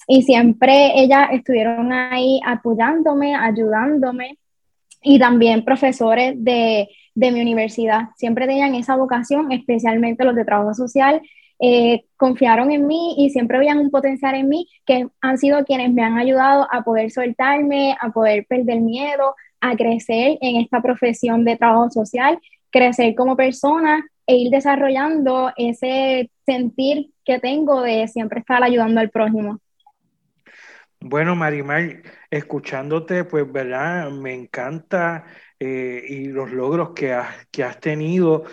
y 0.08 0.22
siempre 0.22 0.92
ellas 1.00 1.28
estuvieron 1.32 1.92
ahí 1.92 2.40
apoyándome, 2.46 3.34
ayudándome 3.34 4.38
y 5.02 5.18
también 5.18 5.64
profesores 5.64 6.34
de, 6.36 6.88
de 7.14 7.32
mi 7.32 7.40
universidad. 7.40 8.10
Siempre 8.16 8.46
tenían 8.46 8.74
esa 8.74 8.96
vocación, 8.96 9.50
especialmente 9.50 10.24
los 10.24 10.36
de 10.36 10.44
trabajo 10.44 10.74
social, 10.74 11.20
eh, 11.58 12.04
confiaron 12.16 12.70
en 12.70 12.86
mí 12.86 13.14
y 13.18 13.30
siempre 13.30 13.58
veían 13.58 13.78
un 13.78 13.90
potencial 13.90 14.34
en 14.34 14.48
mí, 14.48 14.68
que 14.84 15.08
han 15.20 15.38
sido 15.38 15.64
quienes 15.64 15.92
me 15.92 16.02
han 16.02 16.18
ayudado 16.18 16.66
a 16.70 16.82
poder 16.82 17.10
soltarme, 17.10 17.96
a 18.00 18.10
poder 18.10 18.46
perder 18.46 18.80
miedo, 18.80 19.34
a 19.60 19.76
crecer 19.76 20.38
en 20.40 20.56
esta 20.56 20.82
profesión 20.82 21.44
de 21.44 21.56
trabajo 21.56 21.90
social, 21.90 22.38
crecer 22.70 23.14
como 23.14 23.36
persona 23.36 24.04
e 24.26 24.36
ir 24.36 24.50
desarrollando 24.50 25.52
ese 25.56 26.30
sentir 26.44 27.10
que 27.24 27.38
tengo 27.38 27.82
de 27.82 28.06
siempre 28.08 28.40
estar 28.40 28.62
ayudando 28.62 29.00
al 29.00 29.10
prójimo. 29.10 29.60
Bueno, 31.00 31.36
Marimar, 31.36 32.02
escuchándote, 32.30 33.24
pues, 33.24 33.50
¿verdad? 33.50 34.10
Me 34.10 34.34
encanta 34.34 35.24
eh, 35.60 36.02
y 36.08 36.26
los 36.26 36.50
logros 36.50 36.90
que 36.90 37.12
has, 37.12 37.46
que 37.50 37.62
has 37.64 37.78
tenido. 37.80 38.44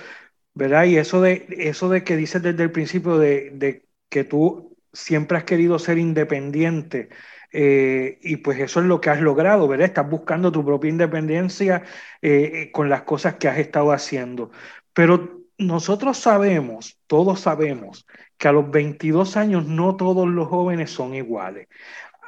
¿Verdad? 0.54 0.86
Y 0.86 0.98
eso 0.98 1.22
de, 1.22 1.46
eso 1.58 1.90
de 1.90 2.04
que 2.04 2.16
dices 2.16 2.42
desde 2.42 2.64
el 2.64 2.72
principio 2.72 3.18
de, 3.18 3.86
que 4.10 4.24
tú 4.24 4.78
siempre 4.94 5.38
has 5.38 5.44
querido 5.46 5.80
ser 5.80 5.98
independiente, 5.98 7.10
eh, 7.52 8.20
y 8.22 8.38
pues 8.38 8.60
eso 8.60 8.80
es 8.80 8.86
lo 8.88 9.00
que 9.02 9.10
has 9.10 9.22
logrado, 9.22 9.68
¿verdad? 9.68 9.88
Estás 9.88 10.10
buscando 10.10 10.52
tu 10.52 10.66
propia 10.66 10.90
independencia 10.90 11.84
eh, 12.22 12.52
eh, 12.64 12.72
con 12.72 12.90
las 12.90 13.04
cosas 13.04 13.36
que 13.36 13.48
has 13.48 13.58
estado 13.60 13.92
haciendo. 13.92 14.52
Pero 14.94 15.42
nosotros 15.58 16.18
sabemos, 16.18 17.00
todos 17.08 17.42
sabemos, 17.42 18.08
que 18.38 18.48
a 18.48 18.52
los 18.52 18.70
22 18.72 19.38
años 19.38 19.66
no 19.66 19.96
todos 19.96 20.28
los 20.28 20.48
jóvenes 20.48 20.92
son 20.92 21.14
iguales. 21.16 21.68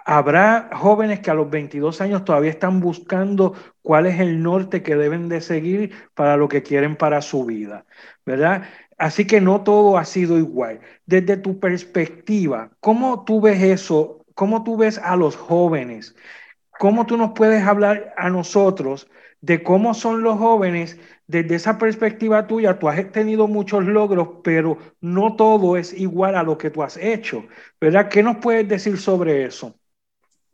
Habrá 0.07 0.69
jóvenes 0.71 1.19
que 1.21 1.31
a 1.31 1.33
los 1.33 1.49
22 1.49 1.99
años 1.99 2.23
todavía 2.25 2.51
están 2.51 2.79
buscando 2.79 3.55
cuál 3.81 4.05
es 4.05 4.19
el 4.19 4.41
norte 4.43 4.83
que 4.83 4.95
deben 4.95 5.29
de 5.29 5.41
seguir 5.41 5.93
para 6.13 6.37
lo 6.37 6.47
que 6.47 6.61
quieren 6.61 6.95
para 6.95 7.21
su 7.23 7.43
vida, 7.45 7.85
¿verdad? 8.25 8.65
Así 8.99 9.25
que 9.25 9.41
no 9.41 9.63
todo 9.63 9.97
ha 9.97 10.05
sido 10.05 10.37
igual. 10.37 10.79
Desde 11.07 11.37
tu 11.37 11.59
perspectiva, 11.59 12.69
¿cómo 12.81 13.23
tú 13.25 13.41
ves 13.41 13.61
eso? 13.63 14.23
¿Cómo 14.35 14.63
tú 14.63 14.77
ves 14.77 14.99
a 14.99 15.15
los 15.15 15.35
jóvenes? 15.35 16.15
¿Cómo 16.79 17.05
tú 17.05 17.17
nos 17.17 17.31
puedes 17.33 17.63
hablar 17.63 18.13
a 18.17 18.29
nosotros 18.29 19.09
de 19.41 19.63
cómo 19.63 19.93
son 19.95 20.23
los 20.23 20.37
jóvenes 20.39 20.99
desde 21.27 21.55
esa 21.55 21.77
perspectiva 21.79 22.47
tuya? 22.47 22.79
Tú 22.79 22.89
has 22.89 23.11
tenido 23.11 23.47
muchos 23.47 23.85
logros, 23.85 24.29
pero 24.43 24.77
no 25.01 25.35
todo 25.35 25.77
es 25.77 25.93
igual 25.93 26.35
a 26.35 26.43
lo 26.43 26.57
que 26.59 26.69
tú 26.71 26.83
has 26.83 26.97
hecho, 26.97 27.45
¿verdad? 27.81 28.09
¿Qué 28.09 28.23
nos 28.23 28.37
puedes 28.37 28.67
decir 28.67 28.97
sobre 28.99 29.45
eso? 29.45 29.75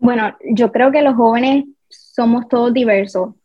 Bueno, 0.02 0.36
yo 0.44 0.72
creo 0.72 0.92
que 0.92 1.04
los 1.04 1.16
jóvenes 1.16 1.66
somos 1.88 2.48
todos 2.48 2.74
diversos. 2.74 3.36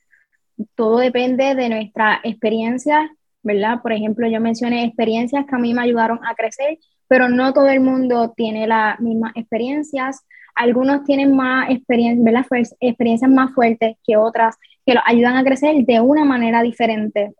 Todo 0.74 0.98
depende 0.98 1.54
de 1.54 1.68
nuestra 1.68 2.18
experiencia, 2.24 3.10
¿verdad? 3.42 3.82
Por 3.82 3.92
ejemplo, 3.92 4.26
yo 4.26 4.40
mencioné 4.40 4.84
experiencias 4.84 5.44
que 5.46 5.54
a 5.54 5.58
mí 5.58 5.74
me 5.74 5.82
ayudaron 5.82 6.18
a 6.24 6.34
crecer, 6.34 6.78
pero 7.08 7.28
no 7.28 7.52
todo 7.52 7.68
el 7.68 7.80
mundo 7.80 8.32
tiene 8.34 8.66
las 8.66 8.98
mismas 9.00 9.32
experiencias. 9.36 10.24
Algunos 10.54 11.04
tienen 11.04 11.36
más 11.36 11.68
experiencias, 11.70 12.24
¿verdad? 12.24 12.46
experiencias 12.80 13.30
más 13.30 13.52
fuertes 13.52 13.96
que 14.02 14.16
otras 14.16 14.56
que 14.86 14.94
los 14.94 15.02
ayudan 15.04 15.36
a 15.36 15.44
crecer 15.44 15.84
de 15.84 16.00
una 16.00 16.24
manera 16.24 16.62
diferente. 16.62 17.34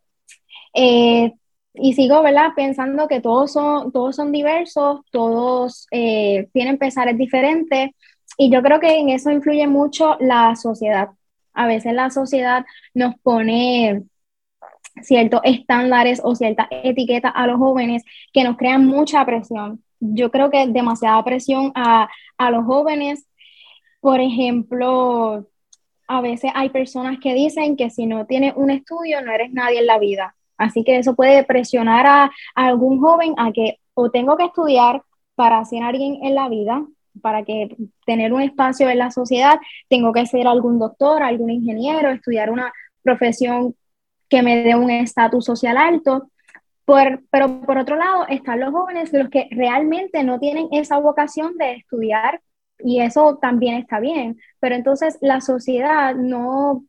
Eh, 0.74 1.32
y 1.72 1.94
sigo, 1.94 2.22
¿verdad? 2.22 2.50
Pensando 2.54 3.08
que 3.08 3.22
todos 3.22 3.52
son, 3.52 3.92
todos 3.92 4.14
son 4.14 4.30
diversos, 4.30 5.00
todos 5.10 5.86
eh, 5.90 6.48
tienen 6.52 6.76
pesares 6.76 7.16
diferentes 7.16 7.92
y 8.38 8.50
yo 8.50 8.62
creo 8.62 8.80
que 8.80 8.98
en 8.98 9.08
eso 9.08 9.30
influye 9.30 9.66
mucho 9.66 10.16
la 10.20 10.56
sociedad. 10.56 11.10
A 11.54 11.66
veces 11.66 11.94
la 11.94 12.10
sociedad 12.10 12.64
nos 12.94 13.18
pone 13.20 14.04
ciertos 15.02 15.40
estándares 15.44 16.20
o 16.22 16.34
ciertas 16.34 16.68
etiquetas 16.70 17.32
a 17.34 17.46
los 17.46 17.58
jóvenes 17.58 18.02
que 18.32 18.44
nos 18.44 18.56
crean 18.56 18.86
mucha 18.86 19.24
presión. 19.24 19.82
Yo 20.00 20.30
creo 20.30 20.50
que 20.50 20.66
demasiada 20.66 21.22
presión 21.24 21.72
a, 21.74 22.08
a 22.38 22.50
los 22.50 22.64
jóvenes. 22.64 23.26
Por 24.00 24.20
ejemplo, 24.20 25.46
a 26.08 26.20
veces 26.20 26.50
hay 26.54 26.70
personas 26.70 27.18
que 27.20 27.34
dicen 27.34 27.76
que 27.76 27.90
si 27.90 28.06
no 28.06 28.26
tienes 28.26 28.54
un 28.56 28.70
estudio 28.70 29.20
no 29.22 29.32
eres 29.32 29.52
nadie 29.52 29.80
en 29.80 29.86
la 29.86 29.98
vida. 29.98 30.36
Así 30.56 30.84
que 30.84 30.98
eso 30.98 31.14
puede 31.14 31.44
presionar 31.44 32.06
a, 32.06 32.30
algún 32.54 33.00
joven 33.00 33.34
a 33.36 33.52
que 33.52 33.78
o 33.94 34.10
tengo 34.10 34.36
que 34.36 34.44
estudiar 34.44 35.02
para 35.34 35.64
ser 35.64 35.82
alguien 35.82 36.18
en 36.22 36.34
la 36.34 36.48
vida, 36.48 36.86
para 37.22 37.44
que 37.44 37.76
tener 38.04 38.32
un 38.32 38.42
espacio 38.42 38.88
en 38.88 38.98
la 38.98 39.10
sociedad, 39.10 39.58
tengo 39.88 40.12
que 40.12 40.26
ser 40.26 40.46
algún 40.46 40.78
doctor, 40.78 41.22
algún 41.22 41.50
ingeniero, 41.50 42.10
estudiar 42.10 42.50
una 42.50 42.72
profesión 43.02 43.74
que 44.28 44.42
me 44.42 44.62
dé 44.62 44.74
un 44.74 44.90
estatus 44.90 45.44
social 45.44 45.76
alto. 45.76 46.30
pero 47.30 47.60
por 47.62 47.78
otro 47.78 47.96
lado 47.96 48.26
están 48.28 48.60
los 48.60 48.72
jóvenes, 48.72 49.12
los 49.12 49.28
que 49.28 49.48
realmente 49.50 50.22
no 50.24 50.38
tienen 50.38 50.68
esa 50.72 50.98
vocación 50.98 51.56
de 51.58 51.74
estudiar 51.74 52.40
y 52.78 53.00
eso 53.00 53.38
también 53.40 53.76
está 53.76 54.00
bien, 54.00 54.38
pero 54.60 54.74
entonces 54.74 55.18
la 55.20 55.40
sociedad 55.40 56.14
no, 56.14 56.84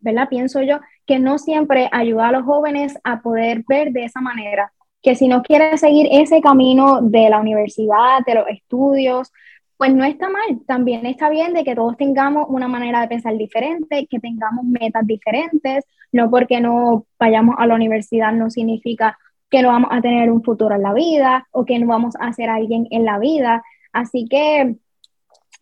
¿verdad? 0.00 0.28
Pienso 0.28 0.62
yo 0.62 0.80
que 1.06 1.18
no 1.18 1.38
siempre 1.38 1.88
ayuda 1.92 2.28
a 2.28 2.32
los 2.32 2.44
jóvenes 2.44 2.98
a 3.04 3.20
poder 3.20 3.64
ver 3.66 3.92
de 3.92 4.04
esa 4.04 4.20
manera, 4.20 4.72
que 5.02 5.14
si 5.14 5.28
no 5.28 5.42
quiere 5.42 5.76
seguir 5.78 6.08
ese 6.10 6.40
camino 6.40 7.00
de 7.02 7.30
la 7.30 7.40
universidad, 7.40 8.20
de 8.26 8.34
los 8.34 8.48
estudios, 8.48 9.32
pues 9.76 9.94
no 9.94 10.04
está 10.04 10.28
mal, 10.28 10.60
también 10.66 11.06
está 11.06 11.30
bien 11.30 11.54
de 11.54 11.62
que 11.62 11.76
todos 11.76 11.96
tengamos 11.96 12.46
una 12.48 12.66
manera 12.66 13.00
de 13.00 13.08
pensar 13.08 13.36
diferente, 13.36 14.08
que 14.10 14.18
tengamos 14.18 14.64
metas 14.64 15.06
diferentes, 15.06 15.84
no 16.10 16.28
porque 16.30 16.60
no 16.60 17.06
vayamos 17.18 17.54
a 17.58 17.66
la 17.66 17.76
universidad 17.76 18.32
no 18.32 18.50
significa 18.50 19.16
que 19.50 19.62
no 19.62 19.68
vamos 19.68 19.90
a 19.92 20.00
tener 20.00 20.30
un 20.30 20.42
futuro 20.42 20.74
en 20.74 20.82
la 20.82 20.92
vida 20.92 21.46
o 21.52 21.64
que 21.64 21.78
no 21.78 21.86
vamos 21.86 22.14
a 22.18 22.32
ser 22.32 22.50
alguien 22.50 22.88
en 22.90 23.04
la 23.04 23.18
vida. 23.18 23.62
Así 23.92 24.26
que 24.28 24.74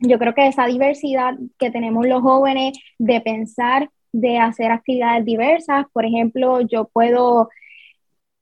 yo 0.01 0.19
creo 0.19 0.35
que 0.35 0.49
esa 0.49 0.67
diversidad 0.67 1.35
que 1.59 1.71
tenemos 1.71 2.07
los 2.07 2.23
jóvenes 2.23 2.79
de 2.99 3.21
pensar, 3.21 3.91
de 4.13 4.39
hacer 4.39 4.71
actividades 4.73 5.25
diversas, 5.25 5.87
por 5.93 6.07
ejemplo, 6.07 6.63
yo 6.63 6.87
puedo 6.87 7.49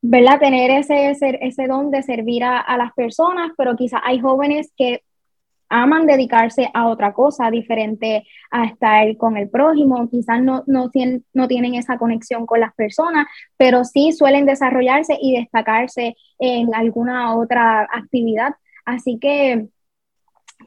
¿verdad? 0.06 0.38
Tener 0.38 0.70
ese, 0.70 1.10
ese, 1.10 1.38
ese 1.40 1.66
don 1.66 1.90
de 1.90 2.02
servir 2.02 2.44
a, 2.44 2.60
a 2.60 2.76
las 2.76 2.92
personas, 2.92 3.52
pero 3.56 3.74
quizás 3.74 4.02
hay 4.04 4.20
jóvenes 4.20 4.70
que 4.76 5.02
aman 5.70 6.06
dedicarse 6.06 6.70
a 6.74 6.88
otra 6.88 7.14
cosa 7.14 7.50
diferente 7.50 8.26
a 8.50 8.66
estar 8.66 9.16
con 9.16 9.38
el 9.38 9.48
prójimo, 9.48 10.08
quizás 10.10 10.42
no, 10.42 10.62
no, 10.66 10.90
tienen, 10.90 11.24
no 11.32 11.48
tienen 11.48 11.74
esa 11.74 11.96
conexión 11.96 12.44
con 12.44 12.60
las 12.60 12.74
personas, 12.74 13.26
pero 13.56 13.84
sí 13.84 14.12
suelen 14.12 14.44
desarrollarse 14.44 15.16
y 15.18 15.38
destacarse 15.38 16.16
en 16.38 16.74
alguna 16.74 17.34
otra 17.36 17.88
actividad. 17.90 18.54
Así 18.84 19.18
que 19.18 19.68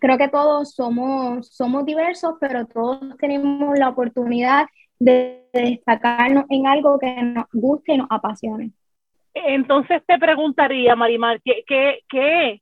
creo 0.01 0.17
que 0.17 0.29
todos 0.29 0.73
somos, 0.73 1.47
somos 1.49 1.85
diversos, 1.85 2.35
pero 2.39 2.65
todos 2.65 2.99
tenemos 3.19 3.77
la 3.77 3.89
oportunidad 3.89 4.65
de 4.97 5.45
destacarnos 5.53 6.45
en 6.49 6.65
algo 6.65 6.97
que 6.97 7.21
nos 7.21 7.45
guste 7.53 7.93
y 7.93 7.97
nos 7.99 8.07
apasione. 8.09 8.71
Entonces 9.45 10.03
te 10.05 10.17
preguntaría, 10.17 10.95
Marimar, 10.95 11.41
¿qué, 11.43 11.63
qué, 11.67 11.99
qué, 12.09 12.61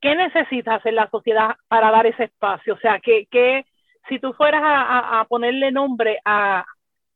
qué 0.00 0.14
necesitas 0.14 0.84
en 0.86 0.94
la 0.94 1.08
sociedad 1.10 1.56
para 1.68 1.90
dar 1.90 2.06
ese 2.06 2.24
espacio? 2.24 2.74
O 2.74 2.78
sea, 2.78 3.00
que, 3.00 3.64
si 4.08 4.18
tú 4.18 4.32
fueras 4.32 4.62
a, 4.64 5.20
a, 5.20 5.24
ponerle 5.26 5.70
nombre 5.70 6.18
a, 6.24 6.64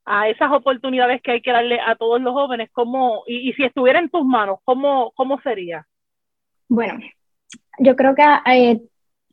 a, 0.05 0.29
esas 0.29 0.53
oportunidades 0.53 1.23
que 1.23 1.33
hay 1.33 1.41
que 1.41 1.53
darle 1.53 1.81
a 1.81 1.97
todos 1.97 2.21
los 2.21 2.33
jóvenes, 2.33 2.71
¿cómo, 2.73 3.23
y, 3.27 3.49
y 3.49 3.53
si 3.55 3.65
estuviera 3.65 3.99
en 3.99 4.11
tus 4.11 4.25
manos, 4.25 4.59
¿cómo, 4.65 5.13
cómo 5.15 5.41
sería? 5.41 5.87
Bueno, 6.69 7.01
yo 7.79 7.97
creo 7.97 8.15
que 8.15 8.23
eh, 8.53 8.81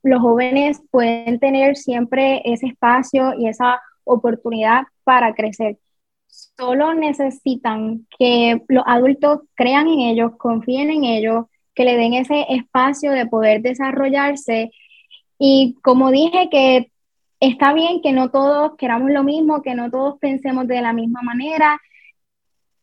los 0.04 0.22
jóvenes 0.22 0.82
pueden 0.92 1.40
tener 1.40 1.76
siempre 1.76 2.42
ese 2.46 2.68
espacio 2.68 3.34
y 3.38 3.48
esa 3.48 3.82
oportunidad 4.04 4.84
para 5.04 5.34
crecer. 5.34 5.78
Solo 6.30 6.94
necesitan 6.94 8.06
que 8.18 8.62
los 8.68 8.84
adultos 8.86 9.40
crean 9.56 9.88
en 9.88 10.00
ellos, 10.02 10.34
confíen 10.38 10.92
en 10.92 11.04
ellos, 11.04 11.46
que 11.74 11.86
le 11.86 11.98
den 11.98 12.14
ese 12.14 12.46
espacio 12.50 13.12
de 13.12 13.26
poder 13.26 13.62
desarrollarse. 13.62 14.72
Y 15.38 15.76
como 15.82 16.12
dije, 16.12 16.50
que 16.52 16.92
está 17.40 17.74
bien 17.74 18.02
que 18.02 18.12
no 18.12 18.30
todos 18.30 18.76
queramos 18.78 19.12
lo 19.12 19.24
mismo, 19.24 19.62
que 19.62 19.76
no 19.76 19.90
todos 19.90 20.20
pensemos 20.20 20.68
de 20.68 20.82
la 20.82 20.94
misma 20.94 21.22
manera, 21.22 21.80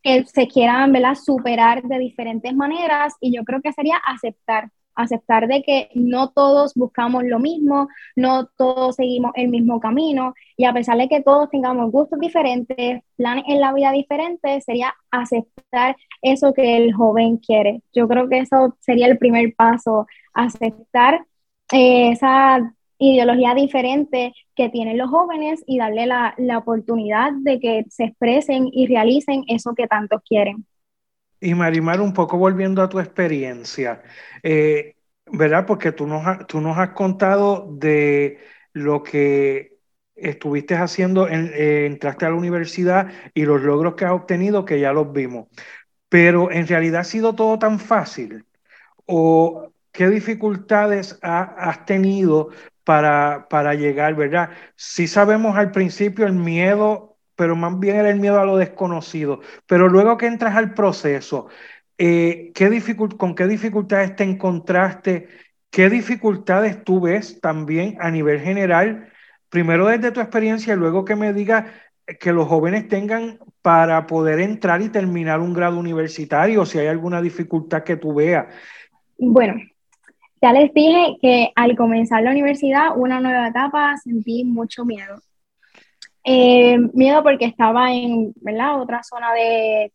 que 0.03 0.25
se 0.25 0.49
quieran 0.49 0.93
superar 1.17 1.83
de 1.83 1.99
diferentes 1.99 2.55
maneras 2.55 3.15
y 3.21 3.35
yo 3.37 3.45
creo 3.45 3.61
que 3.61 3.73
sería 3.73 3.97
aceptar 3.97 4.71
aceptar 4.97 5.47
de 5.47 5.63
que 5.63 5.91
no 5.95 6.31
todos 6.31 6.75
buscamos 6.75 7.25
lo 7.25 7.39
mismo, 7.39 7.89
no 8.17 8.47
todos 8.57 8.97
seguimos 8.97 9.33
el 9.35 9.49
mismo 9.49 9.79
camino 9.81 10.35
y 10.57 10.65
a 10.65 10.73
pesar 10.73 10.97
de 10.99 11.09
que 11.09 11.23
todos 11.23 11.51
tengamos 11.51 11.93
gustos 11.93 12.19
diferentes, 12.19 13.03
planes 13.17 13.45
en 13.49 13.61
la 13.61 13.73
vida 13.73 13.93
diferentes, 13.93 14.65
sería 14.65 14.95
aceptar 15.11 15.97
eso 16.23 16.53
que 16.53 16.77
el 16.77 16.95
joven 16.95 17.39
quiere. 17.39 17.83
Yo 17.93 18.09
creo 18.09 18.29
que 18.29 18.39
eso 18.41 18.77
sería 18.81 19.07
el 19.07 19.19
primer 19.19 19.55
paso, 19.55 20.07
aceptar 20.35 21.27
eh, 21.73 22.11
esa 22.13 22.75
ideología 22.99 23.55
diferente 23.55 24.33
que 24.55 24.69
tienen 24.71 24.99
los 24.99 25.11
jóvenes 25.11 25.63
y 25.67 25.79
darle 25.79 26.07
la, 26.07 26.35
la 26.39 26.59
oportunidad 26.59 27.33
de 27.41 27.61
que 27.61 27.85
se 27.91 28.05
expresen 28.05 28.69
y 28.73 28.87
realicen 28.87 29.45
eso 29.49 29.75
que 29.75 29.87
tanto 29.87 30.21
quieren. 30.27 30.67
Y 31.47 31.55
Marimar, 31.55 32.01
un 32.01 32.13
poco 32.13 32.39
volviendo 32.39 32.83
a 32.83 32.89
tu 32.89 32.99
experiencia, 32.99 34.03
eh, 34.43 34.97
¿verdad? 35.27 35.65
Porque 35.65 35.93
tú 35.93 36.05
nos, 36.09 36.45
tú 36.49 36.61
nos 36.61 36.77
has 36.77 36.89
contado 36.91 37.69
de 37.71 38.41
lo 38.73 39.05
que 39.05 39.79
estuviste 40.17 40.75
haciendo, 40.75 41.29
en, 41.29 41.53
eh, 41.55 41.87
entraste 41.87 42.27
a 42.27 42.31
la 42.31 42.35
universidad 42.35 43.13
y 43.33 43.45
los 43.45 43.63
logros 43.63 43.95
que 43.95 44.05
has 44.05 44.11
obtenido, 44.11 44.65
que 44.65 44.81
ya 44.81 44.93
los 44.93 45.13
vimos. 45.13 45.47
Pero 46.09 46.51
en 46.51 46.67
realidad 46.67 47.03
ha 47.03 47.05
sido 47.05 47.37
todo 47.37 47.61
tan 47.61 47.79
fácil. 47.79 48.45
¿O 49.07 49.73
qué 49.93 50.09
dificultades 50.09 51.17
has 51.23 51.85
tenido 51.87 52.51
para, 52.83 53.47
para 53.49 53.75
llegar, 53.75 54.17
verdad? 54.17 54.51
Sí 54.75 55.07
sabemos 55.07 55.57
al 55.57 55.71
principio 55.71 56.27
el 56.27 56.33
miedo 56.33 57.16
pero 57.37 57.55
más 57.55 57.79
bien 57.79 57.97
era 57.97 58.11
el 58.11 58.19
miedo 58.19 58.41
a 58.41 58.45
lo 58.45 58.57
desconocido. 58.57 59.41
Pero 59.67 59.89
luego 59.89 60.17
que 60.17 60.27
entras 60.27 60.57
al 60.57 60.75
proceso, 60.75 61.49
eh, 61.99 62.53
¿qué 62.55 62.97
¿con 63.17 63.35
qué 63.35 63.47
dificultades 63.47 64.17
te 64.17 64.25
encontraste? 64.25 65.29
¿Qué 65.71 65.91
dificultades 65.91 66.83
tú 66.85 67.01
ves 67.01 67.41
también 67.41 67.97
a 68.01 68.11
nivel 68.11 68.41
general? 68.41 69.13
Primero 69.49 69.87
desde 69.87 70.11
tu 70.11 70.21
experiencia 70.21 70.75
y 70.75 70.77
luego 70.77 71.05
que 71.05 71.17
me 71.17 71.33
digas 71.33 71.67
que 72.21 72.33
los 72.33 72.49
jóvenes 72.49 72.89
tengan 72.89 73.39
para 73.63 74.07
poder 74.07 74.41
entrar 74.41 74.81
y 74.81 74.89
terminar 74.89 75.41
un 75.41 75.53
grado 75.53 75.79
universitario, 75.79 76.65
si 76.65 76.79
hay 76.79 76.87
alguna 76.87 77.21
dificultad 77.21 77.83
que 77.83 77.97
tú 77.97 78.15
veas. 78.15 78.47
Bueno, 79.19 79.55
ya 80.41 80.53
les 80.53 80.73
dije 80.73 81.17
que 81.21 81.51
al 81.57 81.77
comenzar 81.77 82.23
la 82.23 82.31
universidad, 82.31 82.97
una 82.97 83.21
nueva 83.21 83.49
etapa, 83.49 83.97
sentí 83.97 84.45
mucho 84.45 84.85
miedo. 84.85 85.21
Eh, 86.29 86.77
miedo 86.93 87.23
porque 87.23 87.45
estaba 87.45 87.93
en 87.93 88.33
¿verdad? 88.41 88.81
otra 88.81 89.01
zona 89.05 89.33
de, 89.33 89.93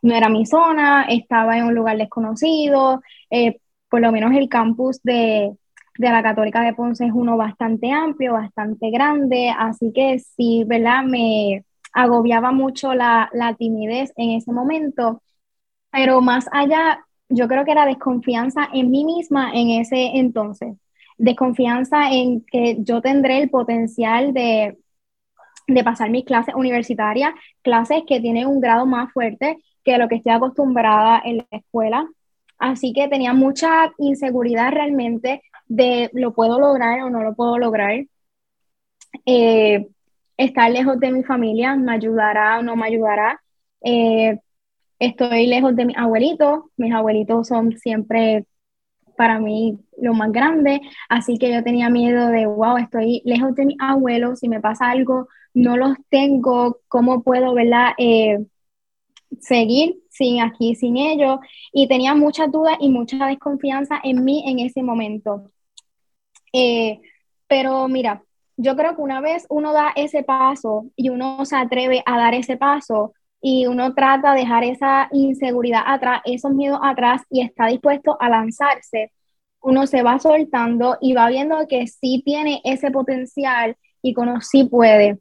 no 0.00 0.14
era 0.14 0.28
mi 0.28 0.46
zona, 0.46 1.06
estaba 1.08 1.58
en 1.58 1.64
un 1.64 1.74
lugar 1.74 1.98
desconocido, 1.98 3.02
eh, 3.30 3.58
por 3.90 4.00
lo 4.00 4.12
menos 4.12 4.32
el 4.32 4.48
campus 4.48 5.02
de, 5.02 5.50
de, 5.98 6.10
la 6.10 6.22
Católica 6.22 6.62
de 6.62 6.72
Ponce 6.74 7.04
es 7.06 7.12
uno 7.12 7.36
bastante 7.36 7.90
amplio, 7.90 8.34
bastante 8.34 8.90
grande, 8.90 9.52
así 9.58 9.92
que 9.92 10.20
sí, 10.20 10.62
¿verdad? 10.64 11.02
Me 11.02 11.64
agobiaba 11.92 12.52
mucho 12.52 12.94
la, 12.94 13.28
la 13.32 13.54
timidez 13.54 14.12
en 14.16 14.30
ese 14.30 14.52
momento, 14.52 15.20
pero 15.90 16.20
más 16.20 16.46
allá, 16.52 17.04
yo 17.28 17.48
creo 17.48 17.64
que 17.64 17.72
era 17.72 17.86
desconfianza 17.86 18.68
en 18.72 18.90
mí 18.92 19.04
misma 19.04 19.52
en 19.52 19.70
ese 19.70 20.12
entonces 20.14 20.76
desconfianza 21.18 22.10
en 22.10 22.40
que 22.40 22.78
yo 22.80 23.00
tendré 23.00 23.40
el 23.42 23.50
potencial 23.50 24.32
de, 24.34 24.76
de 25.66 25.84
pasar 25.84 26.10
mis 26.10 26.24
clases 26.24 26.54
universitarias, 26.54 27.32
clases 27.62 28.02
que 28.06 28.20
tienen 28.20 28.46
un 28.46 28.60
grado 28.60 28.86
más 28.86 29.12
fuerte 29.12 29.58
que 29.84 29.98
lo 29.98 30.08
que 30.08 30.16
estoy 30.16 30.32
acostumbrada 30.32 31.20
en 31.24 31.38
la 31.38 31.46
escuela. 31.50 32.08
Así 32.58 32.92
que 32.92 33.08
tenía 33.08 33.34
mucha 33.34 33.92
inseguridad 33.98 34.70
realmente 34.72 35.42
de 35.66 36.10
lo 36.12 36.32
puedo 36.32 36.58
lograr 36.60 37.02
o 37.02 37.10
no 37.10 37.22
lo 37.22 37.34
puedo 37.34 37.58
lograr. 37.58 38.04
Eh, 39.26 39.88
estar 40.36 40.70
lejos 40.70 40.98
de 41.00 41.12
mi 41.12 41.22
familia 41.24 41.74
me 41.76 41.92
ayudará 41.92 42.58
o 42.58 42.62
no 42.62 42.76
me 42.76 42.86
ayudará. 42.86 43.40
Eh, 43.82 44.38
estoy 44.98 45.46
lejos 45.46 45.74
de 45.74 45.86
mis 45.86 45.96
abuelitos. 45.96 46.64
Mis 46.76 46.92
abuelitos 46.92 47.48
son 47.48 47.76
siempre 47.78 48.46
para 49.16 49.38
mí 49.38 49.78
lo 50.00 50.14
más 50.14 50.32
grande, 50.32 50.80
así 51.08 51.38
que 51.38 51.52
yo 51.52 51.62
tenía 51.62 51.88
miedo 51.90 52.28
de, 52.28 52.46
wow, 52.46 52.76
estoy 52.78 53.22
lejos 53.24 53.54
de 53.54 53.66
mis 53.66 53.76
abuelos, 53.78 54.40
si 54.40 54.48
me 54.48 54.60
pasa 54.60 54.90
algo, 54.90 55.28
no 55.54 55.76
los 55.76 55.96
tengo, 56.08 56.80
¿cómo 56.88 57.22
puedo, 57.22 57.54
verdad? 57.54 57.92
Eh, 57.98 58.38
seguir 59.40 60.02
sin 60.10 60.42
aquí, 60.42 60.74
sin 60.74 60.96
ellos, 60.96 61.38
y 61.72 61.88
tenía 61.88 62.14
muchas 62.14 62.50
dudas 62.52 62.76
y 62.80 62.88
mucha 62.88 63.26
desconfianza 63.26 64.00
en 64.02 64.24
mí 64.24 64.44
en 64.46 64.58
ese 64.58 64.82
momento. 64.82 65.50
Eh, 66.52 67.00
pero 67.46 67.88
mira, 67.88 68.22
yo 68.56 68.76
creo 68.76 68.94
que 68.94 69.02
una 69.02 69.20
vez 69.20 69.46
uno 69.48 69.72
da 69.72 69.92
ese 69.96 70.22
paso 70.22 70.86
y 70.96 71.08
uno 71.08 71.44
se 71.44 71.56
atreve 71.56 72.02
a 72.06 72.16
dar 72.18 72.34
ese 72.34 72.56
paso 72.56 73.14
y 73.40 73.66
uno 73.66 73.94
trata 73.94 74.34
de 74.34 74.40
dejar 74.40 74.64
esa 74.64 75.08
inseguridad 75.12 75.82
atrás, 75.86 76.20
esos 76.24 76.52
miedos 76.52 76.80
atrás 76.82 77.22
y 77.30 77.42
está 77.42 77.66
dispuesto 77.66 78.16
a 78.20 78.28
lanzarse, 78.28 79.12
uno 79.60 79.86
se 79.86 80.02
va 80.02 80.18
soltando 80.18 80.98
y 81.00 81.14
va 81.14 81.28
viendo 81.28 81.66
que 81.68 81.86
sí 81.86 82.22
tiene 82.24 82.60
ese 82.64 82.90
potencial 82.90 83.76
y 84.02 84.14
que 84.14 84.22
sí 84.40 84.64
puede. 84.64 85.18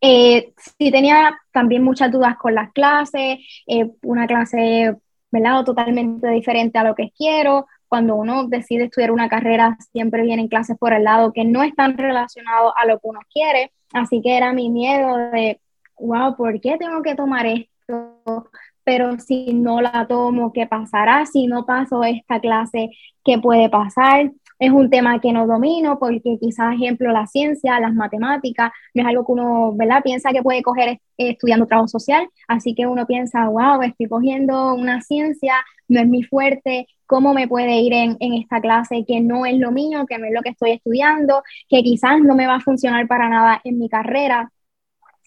Eh, 0.00 0.52
sí 0.78 0.90
tenía 0.90 1.38
también 1.52 1.82
muchas 1.82 2.10
dudas 2.10 2.36
con 2.36 2.54
las 2.54 2.72
clases, 2.72 3.38
eh, 3.66 3.90
una 4.02 4.26
clase, 4.26 4.96
¿verdad? 5.30 5.64
totalmente 5.64 6.28
diferente 6.28 6.78
a 6.78 6.84
lo 6.84 6.94
que 6.94 7.10
quiero. 7.16 7.66
Cuando 7.88 8.14
uno 8.14 8.46
decide 8.46 8.84
estudiar 8.84 9.10
una 9.10 9.28
carrera, 9.28 9.76
siempre 9.92 10.22
vienen 10.22 10.48
clases 10.48 10.78
por 10.78 10.92
el 10.92 11.04
lado 11.04 11.32
que 11.32 11.44
no 11.44 11.62
están 11.62 11.98
relacionados 11.98 12.72
a 12.76 12.86
lo 12.86 12.98
que 12.98 13.08
uno 13.08 13.20
quiere. 13.32 13.72
Así 13.92 14.22
que 14.22 14.36
era 14.36 14.52
mi 14.52 14.70
miedo 14.70 15.16
de, 15.32 15.60
wow, 15.98 16.36
¿por 16.36 16.60
qué 16.60 16.76
tengo 16.78 17.02
que 17.02 17.14
tomar 17.14 17.46
esto? 17.46 18.48
Pero 18.84 19.18
si 19.18 19.52
no 19.52 19.80
la 19.80 20.06
tomo, 20.08 20.52
¿qué 20.52 20.66
pasará? 20.66 21.26
Si 21.26 21.46
no 21.46 21.66
paso 21.66 22.02
esta 22.04 22.40
clase, 22.40 22.90
¿qué 23.24 23.38
puede 23.38 23.68
pasar? 23.68 24.30
Es 24.60 24.70
un 24.70 24.90
tema 24.90 25.20
que 25.20 25.32
no 25.32 25.46
domino 25.46 25.98
porque 25.98 26.36
quizás, 26.38 26.74
ejemplo, 26.74 27.10
la 27.12 27.26
ciencia, 27.26 27.80
las 27.80 27.94
matemáticas, 27.94 28.70
no 28.94 29.02
es 29.02 29.08
algo 29.08 29.24
que 29.24 29.32
uno, 29.32 29.72
¿verdad? 29.74 30.02
Piensa 30.04 30.32
que 30.32 30.42
puede 30.42 30.62
coger 30.62 31.00
estudiando 31.16 31.66
trabajo 31.66 31.88
social, 31.88 32.28
así 32.46 32.74
que 32.74 32.86
uno 32.86 33.06
piensa, 33.06 33.48
wow, 33.48 33.80
estoy 33.82 34.06
cogiendo 34.06 34.74
una 34.74 35.00
ciencia, 35.00 35.54
no 35.88 36.00
es 36.00 36.06
mi 36.06 36.22
fuerte, 36.22 36.86
¿cómo 37.06 37.32
me 37.32 37.48
puede 37.48 37.80
ir 37.80 37.94
en, 37.94 38.18
en 38.20 38.34
esta 38.34 38.60
clase 38.60 39.04
que 39.08 39.20
no 39.20 39.46
es 39.46 39.58
lo 39.58 39.72
mío, 39.72 40.04
que 40.06 40.18
no 40.18 40.26
es 40.26 40.32
lo 40.34 40.42
que 40.42 40.50
estoy 40.50 40.72
estudiando, 40.72 41.42
que 41.68 41.82
quizás 41.82 42.20
no 42.20 42.34
me 42.34 42.46
va 42.46 42.56
a 42.56 42.60
funcionar 42.60 43.08
para 43.08 43.30
nada 43.30 43.62
en 43.64 43.78
mi 43.78 43.88
carrera? 43.88 44.52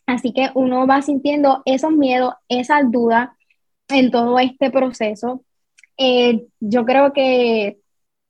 Así 0.05 0.31
que 0.31 0.51
uno 0.53 0.85
va 0.85 1.01
sintiendo 1.01 1.63
esos 1.65 1.91
miedos, 1.91 2.35
esas 2.49 2.91
dudas 2.91 3.29
en 3.89 4.11
todo 4.11 4.37
este 4.37 4.69
proceso. 4.69 5.43
Eh, 5.97 6.45
yo 6.59 6.85
creo 6.85 7.13
que 7.13 7.82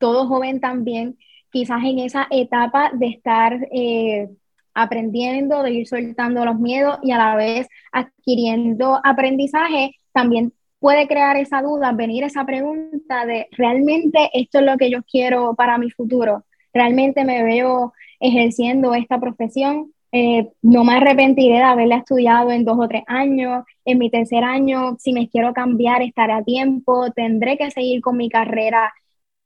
todo 0.04 0.28
joven 0.28 0.60
también, 0.60 1.18
quizás 1.50 1.82
en 1.86 2.00
esa 2.00 2.28
etapa 2.30 2.92
de 2.94 3.08
estar 3.08 3.58
eh, 3.72 4.28
aprendiendo, 4.74 5.64
de 5.64 5.72
ir 5.72 5.88
soltando 5.88 6.44
los 6.44 6.60
miedos 6.60 7.00
y 7.04 7.12
a 7.12 7.18
la 7.18 7.38
vez 7.38 7.70
adquiriendo 7.94 9.00
aprendizaje, 9.02 9.96
también 10.12 10.52
puede 10.80 11.08
crear 11.08 11.38
esa 11.38 11.62
duda, 11.62 11.94
venir 11.94 12.26
esa 12.26 12.44
pregunta 12.46 13.26
de, 13.26 13.48
¿realmente 13.52 14.30
esto 14.34 14.60
es 14.60 14.66
lo 14.66 14.76
que 14.76 14.90
yo 14.92 15.04
quiero 15.10 15.56
para 15.56 15.78
mi 15.78 15.90
futuro? 15.90 16.44
¿Realmente 16.74 17.24
me 17.24 17.42
veo 17.42 17.94
ejerciendo 18.20 18.94
esta 18.96 19.22
profesión? 19.22 19.94
Eh, 20.12 20.50
no 20.62 20.84
me 20.84 20.96
arrepentiré 20.96 21.56
de 21.56 21.64
haberla 21.64 21.96
estudiado 22.00 22.52
en 22.52 22.66
dos 22.66 22.78
o 22.78 22.90
tres 22.90 23.04
años. 23.08 23.64
En 23.86 24.00
mi 24.00 24.10
tercer 24.10 24.44
año, 24.44 24.98
si 25.00 25.14
me 25.14 25.30
quiero 25.30 25.54
cambiar, 25.54 26.02
estaré 26.02 26.34
a 26.34 26.44
tiempo. 26.44 27.10
Tendré 27.12 27.58
que 27.58 27.72
seguir 27.72 28.02
con 28.02 28.18
mi 28.18 28.28
carrera 28.28 28.92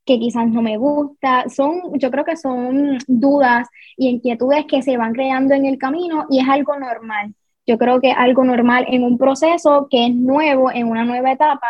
que 0.07 0.17
quizás 0.17 0.47
no 0.47 0.63
me 0.63 0.77
gusta. 0.77 1.47
Son, 1.49 1.99
yo 1.99 2.09
creo 2.09 2.25
que 2.25 2.37
son 2.37 2.97
dudas 3.07 3.67
y 3.97 4.09
inquietudes 4.09 4.65
que 4.65 4.81
se 4.81 4.97
van 4.97 5.13
creando 5.13 5.53
en 5.53 5.65
el 5.65 5.77
camino 5.77 6.25
y 6.29 6.39
es 6.39 6.49
algo 6.49 6.79
normal. 6.79 7.35
Yo 7.67 7.77
creo 7.77 7.99
que 7.99 8.11
es 8.11 8.17
algo 8.17 8.43
normal 8.45 8.85
en 8.87 9.03
un 9.03 9.17
proceso 9.17 9.87
que 9.91 10.07
es 10.07 10.15
nuevo, 10.15 10.71
en 10.71 10.87
una 10.87 11.03
nueva 11.03 11.33
etapa. 11.33 11.67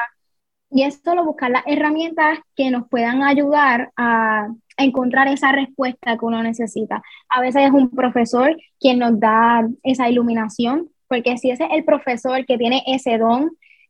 Y 0.70 0.84
es 0.84 1.02
solo 1.04 1.26
buscar 1.26 1.50
las 1.50 1.64
herramientas 1.66 2.40
que 2.56 2.70
nos 2.70 2.88
puedan 2.88 3.24
ayudar 3.24 3.92
a, 3.98 4.48
encontrar 4.80 5.28
esa 5.28 5.52
respuesta 5.52 6.20
que 6.20 6.26
uno 6.26 6.44
necesita. 6.44 7.02
A 7.30 7.42
veces 7.42 7.64
es 7.64 7.72
un 7.72 7.90
profesor 7.90 8.56
quien 8.80 9.00
nos 9.00 9.20
da 9.20 9.68
esa 9.82 10.08
iluminación, 10.08 10.90
porque 11.08 11.36
si 11.38 11.50
ese 11.50 11.64
es 11.64 11.72
el 11.72 11.84
profesor 11.84 12.46
que 12.46 12.60
tiene 12.60 12.84
ese 12.86 13.18
don, 13.18 13.50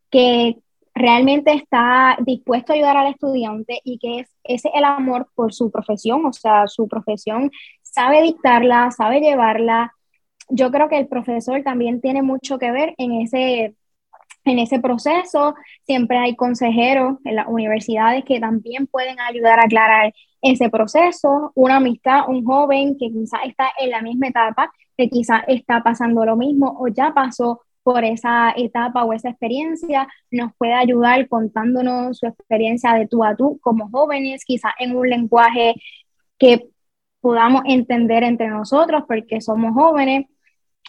que 0.09 0.55
realmente 0.97 1.53
está 1.53 2.17
dispuesto 2.21 2.73
a 2.73 2.75
ayudar 2.75 2.97
al 2.97 3.07
estudiante 3.07 3.79
y 3.83 3.99
que 3.99 4.19
es, 4.19 4.29
ese 4.43 4.69
el 4.73 4.83
amor 4.83 5.29
por 5.35 5.53
su 5.53 5.71
profesión, 5.71 6.25
o 6.25 6.33
sea, 6.33 6.67
su 6.67 6.87
profesión 6.87 7.51
sabe 7.81 8.21
dictarla, 8.21 8.91
sabe 8.91 9.19
llevarla. 9.19 9.93
Yo 10.49 10.71
creo 10.71 10.89
que 10.89 10.97
el 10.97 11.07
profesor 11.07 11.63
también 11.63 12.01
tiene 12.01 12.21
mucho 12.21 12.57
que 12.57 12.71
ver 12.71 12.93
en 12.97 13.13
ese, 13.21 13.75
en 14.45 14.59
ese 14.59 14.79
proceso. 14.79 15.55
Siempre 15.85 16.17
hay 16.17 16.35
consejeros 16.35 17.17
en 17.25 17.35
las 17.35 17.47
universidades 17.47 18.23
que 18.25 18.39
también 18.39 18.87
pueden 18.87 19.19
ayudar 19.19 19.59
a 19.59 19.65
aclarar 19.65 20.13
ese 20.41 20.69
proceso. 20.69 21.51
Una 21.55 21.77
amistad, 21.77 22.29
un 22.29 22.45
joven 22.45 22.97
que 22.97 23.09
quizás 23.11 23.41
está 23.45 23.69
en 23.79 23.89
la 23.91 24.01
misma 24.01 24.27
etapa, 24.27 24.71
que 24.97 25.09
quizás 25.09 25.43
está 25.47 25.83
pasando 25.83 26.25
lo 26.25 26.35
mismo 26.35 26.77
o 26.79 26.87
ya 26.87 27.13
pasó 27.13 27.61
por 27.87 28.03
esa 28.03 28.51
etapa 28.57 29.05
o 29.05 29.13
esa 29.13 29.29
experiencia, 29.29 30.09
nos 30.29 30.51
puede 30.57 30.73
ayudar 30.73 31.25
contándonos 31.29 32.17
su 32.17 32.27
experiencia 32.27 32.93
de 32.93 33.07
tú 33.07 33.23
a 33.23 33.33
tú 33.33 33.59
como 33.61 33.89
jóvenes, 33.89 34.43
quizás 34.43 34.73
en 34.77 34.93
un 34.93 35.09
lenguaje 35.09 35.73
que 36.37 36.67
podamos 37.21 37.61
entender 37.65 38.23
entre 38.23 38.49
nosotros 38.49 39.03
porque 39.07 39.39
somos 39.39 39.73
jóvenes. 39.73 40.25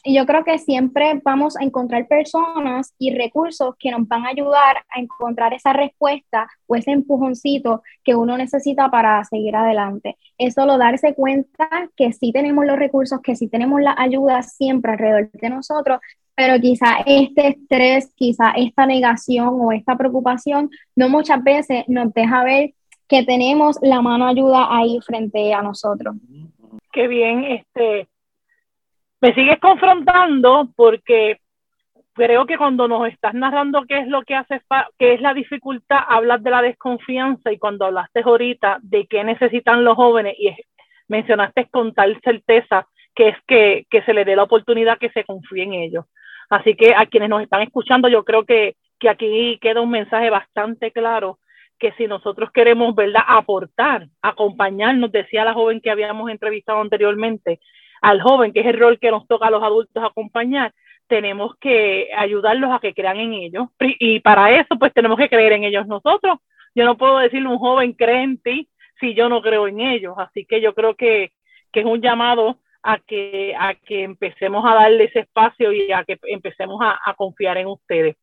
Y 0.05 0.15
yo 0.15 0.27
creo 0.27 0.45
que 0.45 0.59
siempre 0.59 1.21
vamos 1.25 1.57
a 1.57 1.65
encontrar 1.65 2.07
personas 2.07 2.95
y 2.99 3.15
recursos 3.15 3.75
que 3.79 3.91
nos 3.91 4.07
van 4.07 4.25
a 4.27 4.31
ayudar 4.31 4.79
a 4.89 5.01
encontrar 5.01 5.53
esa 5.55 5.73
respuesta 5.73 6.49
o 6.67 6.77
ese 6.77 6.93
empujoncito 6.93 7.83
que 8.05 8.15
uno 8.15 8.37
necesita 8.37 8.91
para 8.91 9.23
seguir 9.25 9.57
adelante. 9.57 10.17
Es 10.37 10.55
solo 10.55 10.79
darse 10.79 11.15
cuenta 11.15 11.69
que 11.97 12.13
sí 12.13 12.33
tenemos 12.33 12.65
los 12.65 12.79
recursos, 12.79 13.21
que 13.21 13.37
sí 13.37 13.49
tenemos 13.49 13.81
la 13.81 13.95
ayuda 13.99 14.43
siempre 14.43 14.93
alrededor 14.93 15.31
de 15.33 15.51
nosotros, 15.51 16.01
pero 16.35 16.61
quizá 16.61 16.99
este 17.05 17.49
estrés, 17.49 18.13
quizá 18.15 18.53
esta 18.53 18.87
negación 18.87 19.49
o 19.61 19.73
esta 19.73 19.97
preocupación 19.97 20.71
no 20.95 21.09
muchas 21.09 21.43
veces 21.43 21.85
nos 21.89 22.15
deja 22.15 22.45
ver 22.45 22.75
que 23.09 23.25
tenemos 23.25 23.79
la 23.83 24.03
mano 24.03 24.29
ayuda 24.29 24.69
ahí 24.71 25.01
frente 25.05 25.53
a 25.53 25.63
nosotros. 25.63 26.15
Qué 26.93 27.09
bien, 27.09 27.45
este, 27.45 28.07
me 29.21 29.35
sigues 29.35 29.59
confrontando 29.59 30.69
porque 30.77 31.41
creo 32.15 32.47
que 32.47 32.59
cuando 32.59 32.89
nos 32.89 33.09
estás 33.09 33.35
narrando 33.35 33.85
qué 33.89 34.01
es 34.01 34.09
lo 34.09 34.23
que 34.23 34.35
hace, 34.35 34.61
qué 34.99 35.15
es 35.15 35.21
la 35.21 35.35
dificultad, 35.35 36.01
hablas 36.09 36.43
de 36.43 36.51
la 36.51 36.63
desconfianza 36.63 37.53
y 37.53 37.59
cuando 37.59 37.87
hablaste 37.87 38.23
ahorita 38.25 38.79
de 38.83 39.07
qué 39.07 39.23
necesitan 39.25 39.85
los 39.85 39.97
jóvenes 39.97 40.35
y 40.39 40.55
mencionaste 41.09 41.69
con 41.71 41.95
tal 41.95 42.21
certeza 42.23 42.87
que 43.15 43.29
es 43.29 43.37
que, 43.47 43.87
que 43.91 44.03
se 44.03 44.15
le 44.15 44.25
dé 44.25 44.37
la 44.37 44.45
oportunidad 44.45 44.99
que 44.99 45.11
se 45.11 45.25
confíe 45.25 45.65
en 45.65 45.75
ellos. 45.75 46.05
Así 46.51 46.75
que 46.75 46.95
a 46.95 47.07
quienes 47.07 47.29
nos 47.29 47.43
están 47.43 47.63
escuchando, 47.63 48.09
yo 48.09 48.25
creo 48.25 48.45
que, 48.45 48.77
que 48.99 49.09
aquí 49.09 49.59
queda 49.61 49.81
un 49.81 49.91
mensaje 49.91 50.31
bastante 50.31 50.93
claro 50.93 51.39
que 51.79 51.93
si 51.93 52.07
nosotros 52.07 52.51
queremos, 52.53 52.95
¿verdad?, 52.95 53.23
aportar, 53.27 54.07
acompañarnos, 54.23 55.13
decía 55.13 55.45
la 55.45 55.55
joven 55.55 55.81
que 55.81 55.91
habíamos 55.91 56.31
entrevistado 56.31 56.81
anteriormente, 56.81 57.61
al 58.01 58.21
joven, 58.21 58.53
que 58.53 58.61
es 58.61 58.67
el 58.67 58.79
rol 58.79 58.99
que 58.99 59.11
nos 59.11 59.27
toca 59.27 59.47
a 59.47 59.51
los 59.51 59.63
adultos 59.63 60.03
acompañar, 60.03 60.73
tenemos 61.07 61.57
que 61.57 62.09
ayudarlos 62.17 62.71
a 62.71 62.79
que 62.79 62.95
crean 62.95 63.17
en 63.17 63.33
ellos. 63.33 63.69
Y 63.81 64.21
para 64.21 64.53
eso, 64.53 64.77
pues 64.79 64.93
tenemos 64.93 65.19
que 65.19 65.29
creer 65.29 65.53
en 65.53 65.65
ellos 65.65 65.87
nosotros. 65.87 66.39
Yo 66.75 66.85
no 66.85 66.97
puedo 66.97 67.19
decirle 67.19 67.49
a 67.49 67.53
un 67.53 67.59
joven, 67.59 67.93
cree 67.95 68.23
en 68.23 68.39
ti, 68.41 68.69
si 69.01 69.15
yo 69.15 69.29
no 69.29 69.43
creo 69.43 69.67
en 69.67 69.81
ellos. 69.81 70.15
Así 70.19 70.45
que 70.45 70.61
yo 70.61 70.75
creo 70.75 70.95
que, 70.95 71.33
que 71.73 71.81
es 71.81 71.87
un 71.87 72.01
llamado 72.01 72.59
a 72.83 72.99
que, 72.99 73.55
a 73.59 73.75
que 73.75 74.05
empecemos 74.05 74.65
a 74.65 74.75
darle 74.75 75.05
ese 75.05 75.21
espacio 75.21 75.73
y 75.73 75.91
a 75.93 76.05
que 76.05 76.19
empecemos 76.25 76.81
a, 76.81 77.15
confiar 77.15 77.59
en 77.59 77.67
ustedes. 77.67 78.17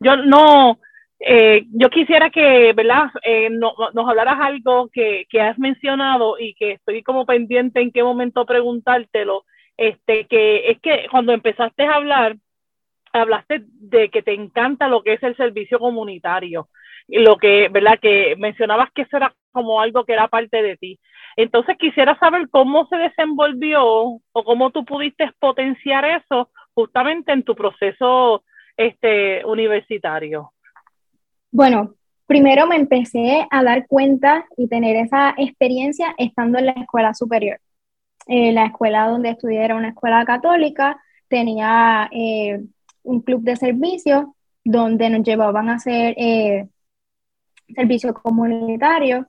Yo 0.00 0.16
no, 0.16 0.78
eh, 1.20 1.64
yo 1.70 1.90
quisiera 1.90 2.30
que, 2.30 2.72
¿verdad? 2.74 3.10
Eh, 3.22 3.48
no, 3.50 3.74
nos 3.92 4.08
hablaras 4.08 4.38
algo 4.40 4.88
que, 4.92 5.26
que, 5.28 5.40
has 5.40 5.58
mencionado 5.58 6.38
y 6.38 6.54
que 6.54 6.72
estoy 6.72 7.02
como 7.02 7.26
pendiente 7.26 7.80
en 7.80 7.90
qué 7.90 8.02
momento 8.02 8.46
preguntártelo, 8.46 9.44
este, 9.76 10.26
que 10.26 10.70
es 10.70 10.80
que 10.80 11.06
cuando 11.10 11.32
empezaste 11.32 11.84
a 11.84 11.94
hablar, 11.94 12.36
hablaste 13.12 13.62
de 13.64 14.10
que 14.10 14.22
te 14.22 14.34
encanta 14.34 14.88
lo 14.88 15.02
que 15.02 15.14
es 15.14 15.22
el 15.22 15.36
servicio 15.36 15.78
comunitario, 15.78 16.68
y 17.08 17.20
lo 17.20 17.36
que, 17.36 17.68
¿verdad? 17.70 17.98
Que 18.00 18.36
mencionabas 18.36 18.90
que 18.92 19.02
eso 19.02 19.16
era 19.16 19.34
como 19.50 19.80
algo 19.80 20.04
que 20.04 20.12
era 20.12 20.28
parte 20.28 20.62
de 20.62 20.76
ti. 20.76 21.00
Entonces 21.36 21.76
quisiera 21.78 22.18
saber 22.18 22.48
cómo 22.50 22.86
se 22.86 22.96
desenvolvió 22.96 23.82
o 23.84 24.44
cómo 24.44 24.70
tú 24.70 24.84
pudiste 24.84 25.30
potenciar 25.38 26.04
eso 26.04 26.50
justamente 26.74 27.32
en 27.32 27.42
tu 27.42 27.54
proceso 27.54 28.44
este, 28.76 29.44
universitario. 29.44 30.52
Bueno, 31.50 31.94
primero 32.26 32.66
me 32.66 32.76
empecé 32.76 33.46
a 33.50 33.62
dar 33.62 33.86
cuenta 33.86 34.46
y 34.56 34.68
tener 34.68 34.96
esa 34.96 35.34
experiencia 35.36 36.14
estando 36.18 36.58
en 36.58 36.66
la 36.66 36.72
escuela 36.72 37.14
superior. 37.14 37.60
Eh, 38.26 38.52
la 38.52 38.66
escuela 38.66 39.08
donde 39.08 39.30
estudié 39.30 39.64
era 39.64 39.76
una 39.76 39.90
escuela 39.90 40.24
católica, 40.24 41.00
tenía 41.28 42.08
eh, 42.12 42.60
un 43.02 43.22
club 43.22 43.42
de 43.42 43.56
servicio 43.56 44.36
donde 44.64 45.10
nos 45.10 45.22
llevaban 45.22 45.70
a 45.70 45.74
hacer 45.76 46.14
eh, 46.18 46.68
servicio 47.74 48.12
comunitario 48.14 49.26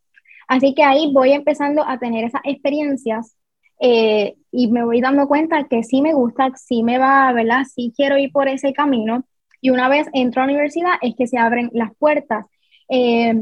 Así 0.50 0.74
que 0.74 0.84
ahí 0.84 1.12
voy 1.14 1.32
empezando 1.34 1.88
a 1.88 2.00
tener 2.00 2.26
esas 2.26 2.42
experiencias 2.44 3.38
eh, 3.80 4.36
y 4.52 4.72
me 4.72 4.84
voy 4.84 5.00
dando 5.00 5.28
cuenta 5.28 5.68
que 5.70 5.84
sí 5.84 6.02
me 6.02 6.14
gusta, 6.14 6.52
sí 6.56 6.82
me 6.82 6.98
va, 6.98 7.32
¿verdad? 7.34 7.66
Sí 7.72 7.94
quiero 7.96 8.18
ir 8.18 8.32
por 8.32 8.48
ese 8.48 8.74
camino. 8.74 9.24
Y 9.62 9.70
una 9.70 9.90
vez 9.90 10.08
entro 10.14 10.42
a 10.42 10.46
la 10.46 10.54
universidad 10.54 10.94
es 11.02 11.16
que 11.16 11.28
se 11.28 11.38
abren 11.38 11.70
las 11.74 11.96
puertas. 11.98 12.46
Eh, 12.90 13.34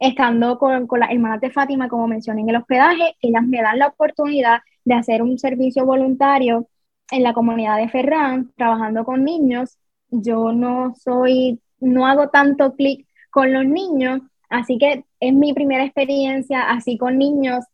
estando 0.00 0.58
con, 0.58 0.86
con 0.86 1.00
las 1.00 1.10
hermanas 1.10 1.40
de 1.40 1.50
Fátima, 1.50 1.88
como 1.88 2.08
mencioné 2.08 2.42
en 2.42 2.50
el 2.50 2.56
hospedaje, 2.56 3.16
ellas 3.20 3.42
me 3.44 3.62
dan 3.62 3.78
la 3.78 3.88
oportunidad 3.88 4.60
de 4.84 4.94
hacer 4.94 5.22
un 5.22 5.38
servicio 5.38 5.84
voluntario 5.84 6.68
en 7.10 7.22
la 7.22 7.32
comunidad 7.32 7.76
de 7.78 7.88
Ferran, 7.88 8.52
trabajando 8.56 9.04
con 9.04 9.24
niños. 9.24 9.78
Yo 10.10 10.52
no 10.52 10.94
soy, 10.96 11.60
no 11.80 12.06
hago 12.06 12.28
tanto 12.28 12.74
clic 12.74 13.06
con 13.30 13.52
los 13.52 13.64
niños, 13.64 14.22
así 14.48 14.78
que 14.78 15.04
es 15.20 15.32
mi 15.34 15.52
primera 15.52 15.84
experiencia 15.84 16.70
así 16.70 16.96
con 16.98 17.18
niños, 17.18 17.64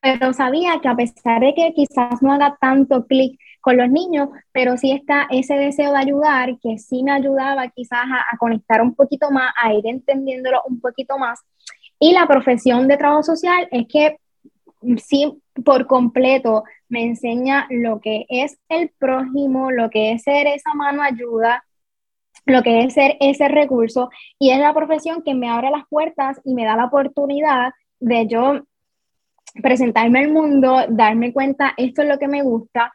pero 0.00 0.32
sabía 0.32 0.80
que 0.80 0.88
a 0.88 0.96
pesar 0.96 1.40
de 1.40 1.54
que 1.54 1.72
quizás 1.74 2.22
no 2.22 2.32
haga 2.32 2.56
tanto 2.60 3.06
clic 3.06 3.38
con 3.62 3.76
los 3.76 3.88
niños, 3.88 4.28
pero 4.50 4.76
sí 4.76 4.90
está 4.92 5.28
ese 5.30 5.54
deseo 5.54 5.92
de 5.92 5.98
ayudar, 5.98 6.58
que 6.60 6.78
sí 6.78 7.02
me 7.02 7.12
ayudaba 7.12 7.68
quizás 7.68 8.00
a, 8.02 8.36
conectar 8.36 8.82
un 8.82 8.94
poquito 8.94 9.30
más, 9.30 9.54
a 9.62 9.72
ir 9.72 9.86
entendiéndolo 9.86 10.62
un 10.68 10.80
poquito 10.80 11.16
más. 11.16 11.40
Y 11.98 12.12
la 12.12 12.26
profesión 12.26 12.88
de 12.88 12.96
trabajo 12.96 13.22
social 13.22 13.68
es 13.70 13.86
que 13.88 14.16
sí, 14.98 15.40
por 15.64 15.86
completo, 15.86 16.64
me 16.88 17.04
enseña 17.04 17.68
lo 17.70 18.00
que 18.00 18.26
es 18.28 18.58
el 18.68 18.90
prójimo, 18.98 19.70
lo 19.70 19.90
que 19.90 20.12
es 20.12 20.24
ser 20.24 20.48
esa 20.48 20.74
mano 20.74 21.00
ayuda, 21.00 21.64
lo 22.44 22.64
que 22.64 22.82
es 22.82 22.94
ser 22.94 23.16
ese 23.20 23.46
recurso, 23.46 24.10
y 24.40 24.50
es 24.50 24.58
la 24.58 24.74
profesión 24.74 25.22
que 25.22 25.34
me 25.34 25.48
abre 25.48 25.70
las 25.70 25.86
puertas 25.88 26.40
y 26.44 26.54
me 26.54 26.64
da 26.64 26.76
la 26.76 26.86
oportunidad 26.86 27.72
de 28.00 28.26
yo 28.26 28.62
presentarme 29.62 30.18
al 30.18 30.32
mundo, 30.32 30.78
darme 30.88 31.32
cuenta, 31.32 31.74
esto 31.76 32.02
es 32.02 32.08
lo 32.08 32.18
que 32.18 32.26
me 32.26 32.42
gusta, 32.42 32.92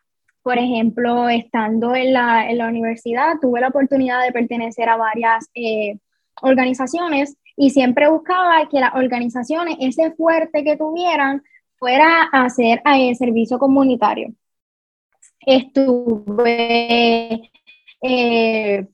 por 0.47 0.57
ejemplo, 0.57 1.27
estando 1.27 1.93
en 1.93 2.13
la, 2.13 2.49
en 2.49 2.59
la 2.59 2.69
universidad, 2.69 3.33
tuve 3.41 3.59
la 3.59 3.67
oportunidad 3.67 4.23
de 4.23 4.31
pertenecer 4.31 4.87
a 4.87 4.95
varias 4.95 5.49
eh, 5.53 5.97
organizaciones 6.41 7.35
y 7.57 7.71
siempre 7.71 8.09
buscaba 8.09 8.65
que 8.69 8.79
las 8.79 8.95
organizaciones, 8.95 9.75
ese 9.81 10.11
fuerte 10.11 10.63
que 10.63 10.77
tuvieran, 10.77 11.43
fuera 11.75 12.29
a 12.31 12.45
hacer 12.45 12.81
el 12.85 13.13
servicio 13.17 13.59
comunitario. 13.59 14.29
Estuve 15.45 17.33
en 17.33 17.41
eh, 18.01 18.87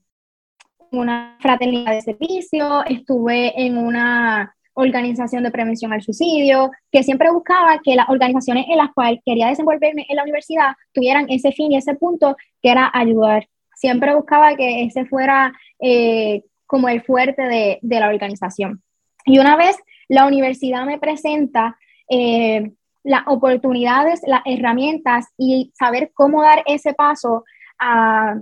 una 0.89 1.37
fraternidad 1.39 1.91
de 1.91 2.01
servicio, 2.01 2.83
estuve 2.85 3.63
en 3.63 3.77
una 3.77 4.55
organización 4.73 5.43
de 5.43 5.51
prevención 5.51 5.93
al 5.93 6.01
suicidio, 6.01 6.71
que 6.91 7.03
siempre 7.03 7.31
buscaba 7.31 7.79
que 7.83 7.95
las 7.95 8.09
organizaciones 8.09 8.65
en 8.69 8.77
las 8.77 8.91
cuales 8.93 9.19
quería 9.25 9.47
desenvolverme 9.47 10.05
en 10.09 10.15
la 10.15 10.23
universidad 10.23 10.73
tuvieran 10.93 11.27
ese 11.29 11.51
fin 11.51 11.71
y 11.71 11.77
ese 11.77 11.95
punto 11.95 12.35
que 12.61 12.71
era 12.71 12.89
ayudar. 12.93 13.47
Siempre 13.75 14.15
buscaba 14.15 14.55
que 14.55 14.83
ese 14.83 15.05
fuera 15.05 15.53
eh, 15.79 16.43
como 16.65 16.89
el 16.89 17.01
fuerte 17.01 17.43
de, 17.43 17.79
de, 17.81 17.99
la 17.99 18.09
organización. 18.09 18.81
Y 19.25 19.39
una 19.39 19.55
vez 19.55 19.77
la 20.07 20.25
universidad 20.25 20.85
me 20.85 20.99
presenta 20.99 21.77
eh, 22.09 22.71
las 23.03 23.23
oportunidades, 23.27 24.21
las 24.25 24.41
herramientas 24.45 25.27
y 25.37 25.71
saber 25.77 26.11
cómo 26.13 26.41
dar 26.41 26.63
ese 26.65 26.93
paso 26.93 27.43
a, 27.77 28.35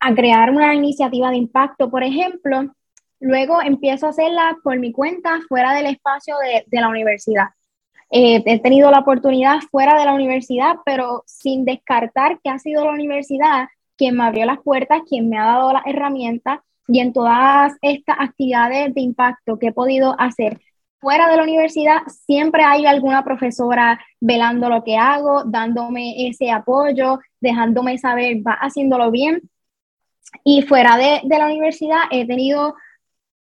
a 0.00 0.14
crear 0.14 0.50
una 0.50 0.74
iniciativa 0.74 1.30
de 1.30 1.36
impacto, 1.36 1.90
por 1.90 2.02
ejemplo, 2.02 2.74
Luego 3.20 3.62
empiezo 3.62 4.06
a 4.06 4.10
hacerla 4.10 4.56
por 4.62 4.78
mi 4.78 4.92
cuenta 4.92 5.40
fuera 5.48 5.72
del 5.72 5.86
espacio 5.86 6.36
de, 6.38 6.80
la 6.80 6.88
universidad. 6.88 7.46
Eh, 8.10 8.42
he 8.44 8.60
tenido 8.60 8.90
la 8.90 9.00
oportunidad 9.00 9.60
fuera 9.70 9.98
de 9.98 10.04
la 10.04 10.14
universidad, 10.14 10.76
pero 10.84 11.24
sin 11.26 11.64
descartar 11.64 12.38
que 12.42 12.50
ha 12.50 12.58
sido 12.58 12.84
la 12.84 12.92
universidad 12.92 13.68
quien 13.96 14.16
me 14.16 14.24
abrió 14.24 14.44
las 14.44 14.60
puertas, 14.60 15.02
quien 15.08 15.28
me 15.28 15.38
ha 15.38 15.44
dado 15.44 15.72
las 15.72 15.86
herramientas 15.86 16.60
y 16.86 17.00
en 17.00 17.12
todas 17.12 17.72
estas 17.80 18.16
actividades 18.20 18.94
de 18.94 19.00
impacto 19.00 19.58
que 19.58 19.68
he 19.68 19.72
podido 19.72 20.14
hacer 20.18 20.60
fuera 21.00 21.28
de 21.28 21.36
la 21.36 21.42
universidad, 21.42 21.98
siempre 22.08 22.64
hay 22.64 22.86
alguna 22.86 23.24
profesora 23.24 24.00
velando 24.20 24.68
lo 24.68 24.82
que 24.82 24.96
hago, 24.96 25.44
dándome 25.44 26.26
ese 26.28 26.50
apoyo, 26.50 27.20
dejándome 27.40 27.98
saber, 27.98 28.38
va 28.46 28.52
haciéndolo 28.54 29.10
bien. 29.10 29.42
Y 30.42 30.62
fuera 30.62 30.96
de, 30.96 31.20
de 31.24 31.38
la 31.38 31.46
universidad 31.46 32.00
he 32.10 32.26
tenido 32.26 32.74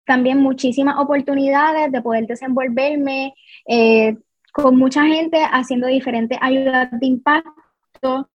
también 0.06 0.38
muchísimas 0.38 0.98
oportunidades 0.98 1.90
de 1.90 2.02
poder 2.02 2.26
desenvolverme 2.26 3.34
eh, 3.66 4.16
con 4.52 4.76
mucha 4.76 5.04
gente 5.04 5.42
haciendo 5.50 5.86
diferentes 5.86 6.38
ayudas 6.40 6.88
de 6.92 7.06
impacto, 7.06 8.28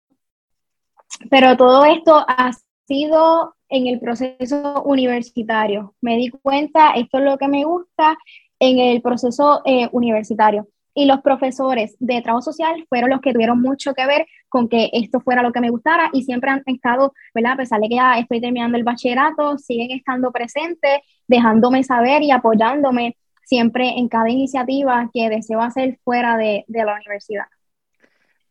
pero 1.29 1.55
todo 1.55 1.85
esto 1.85 2.25
ha 2.27 2.51
sido 2.87 3.55
en 3.69 3.87
el 3.87 3.99
proceso 3.99 4.83
universitario. 4.83 5.95
Me 6.01 6.17
di 6.17 6.29
cuenta, 6.29 6.91
esto 6.91 7.19
es 7.19 7.23
lo 7.23 7.37
que 7.37 7.47
me 7.47 7.63
gusta 7.63 8.17
en 8.59 8.79
el 8.79 9.01
proceso 9.01 9.61
eh, 9.65 9.87
universitario 9.91 10.67
y 10.93 11.05
los 11.05 11.21
profesores 11.21 11.95
de 11.99 12.21
trabajo 12.21 12.41
social 12.41 12.85
fueron 12.89 13.09
los 13.09 13.21
que 13.21 13.33
tuvieron 13.33 13.61
mucho 13.61 13.93
que 13.93 14.05
ver 14.05 14.25
con 14.49 14.67
que 14.67 14.89
esto 14.93 15.19
fuera 15.19 15.43
lo 15.43 15.51
que 15.51 15.61
me 15.61 15.69
gustara 15.69 16.09
y 16.13 16.23
siempre 16.23 16.49
han 16.49 16.63
estado, 16.65 17.13
¿verdad? 17.33 17.53
A 17.53 17.57
pesar 17.57 17.79
de 17.79 17.89
que 17.89 17.95
ya 17.95 18.17
estoy 18.17 18.41
terminando 18.41 18.77
el 18.77 18.83
bachillerato, 18.83 19.57
siguen 19.57 19.91
estando 19.91 20.31
presentes, 20.31 20.99
dejándome 21.27 21.83
saber 21.83 22.23
y 22.23 22.31
apoyándome 22.31 23.15
siempre 23.43 23.97
en 23.97 24.07
cada 24.07 24.29
iniciativa 24.29 25.09
que 25.13 25.29
deseo 25.29 25.61
hacer 25.61 25.97
fuera 26.03 26.37
de, 26.37 26.65
de 26.67 26.83
la 26.83 26.95
universidad. 26.95 27.45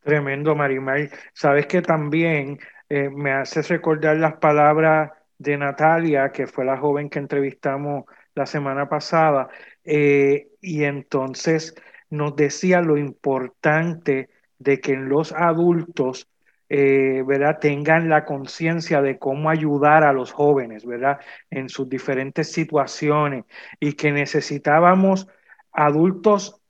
Tremendo, 0.02 0.54
Marimar. 0.54 1.10
Sabes 1.34 1.66
que 1.66 1.82
también 1.82 2.58
eh, 2.88 3.10
me 3.10 3.32
haces 3.32 3.68
recordar 3.68 4.16
las 4.16 4.34
palabras 4.36 5.10
de 5.36 5.56
Natalia, 5.56 6.32
que 6.32 6.46
fue 6.46 6.64
la 6.64 6.78
joven 6.78 7.10
que 7.10 7.18
entrevistamos 7.18 8.04
la 8.34 8.46
semana 8.46 8.88
pasada, 8.88 9.48
eh, 9.84 10.48
y 10.60 10.84
entonces 10.84 11.74
nos 12.10 12.36
decía 12.36 12.80
lo 12.80 12.96
importante 12.96 14.28
de 14.58 14.80
que 14.80 14.96
los 14.96 15.32
adultos 15.32 16.28
eh, 16.68 17.22
¿verdad? 17.26 17.58
tengan 17.60 18.08
la 18.08 18.24
conciencia 18.24 19.00
de 19.00 19.18
cómo 19.18 19.48
ayudar 19.50 20.04
a 20.04 20.12
los 20.12 20.32
jóvenes 20.32 20.84
¿verdad? 20.84 21.18
en 21.50 21.68
sus 21.68 21.88
diferentes 21.88 22.52
situaciones 22.52 23.44
y 23.80 23.94
que 23.94 24.12
necesitábamos 24.12 25.28
adultos 25.72 26.60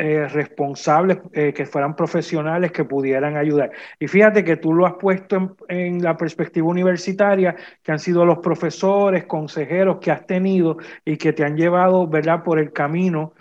eh, 0.00 0.28
responsables, 0.28 1.18
eh, 1.32 1.52
que 1.52 1.66
fueran 1.66 1.96
profesionales, 1.96 2.70
que 2.70 2.84
pudieran 2.84 3.36
ayudar. 3.36 3.72
Y 3.98 4.06
fíjate 4.06 4.44
que 4.44 4.56
tú 4.56 4.72
lo 4.72 4.86
has 4.86 4.94
puesto 4.94 5.34
en, 5.34 5.56
en, 5.68 6.02
la 6.04 6.16
perspectiva 6.16 6.68
universitaria, 6.68 7.56
que 7.82 7.90
han 7.90 7.98
sido 7.98 8.24
los 8.24 8.38
profesores, 8.38 9.24
consejeros 9.24 9.98
que 9.98 10.12
has 10.12 10.24
tenido 10.24 10.76
y 11.04 11.16
que 11.16 11.32
te 11.32 11.42
han 11.42 11.56
llevado, 11.56 12.06
¿verdad?, 12.06 12.44
por 12.44 12.60
el 12.60 12.72
camino 12.72 13.34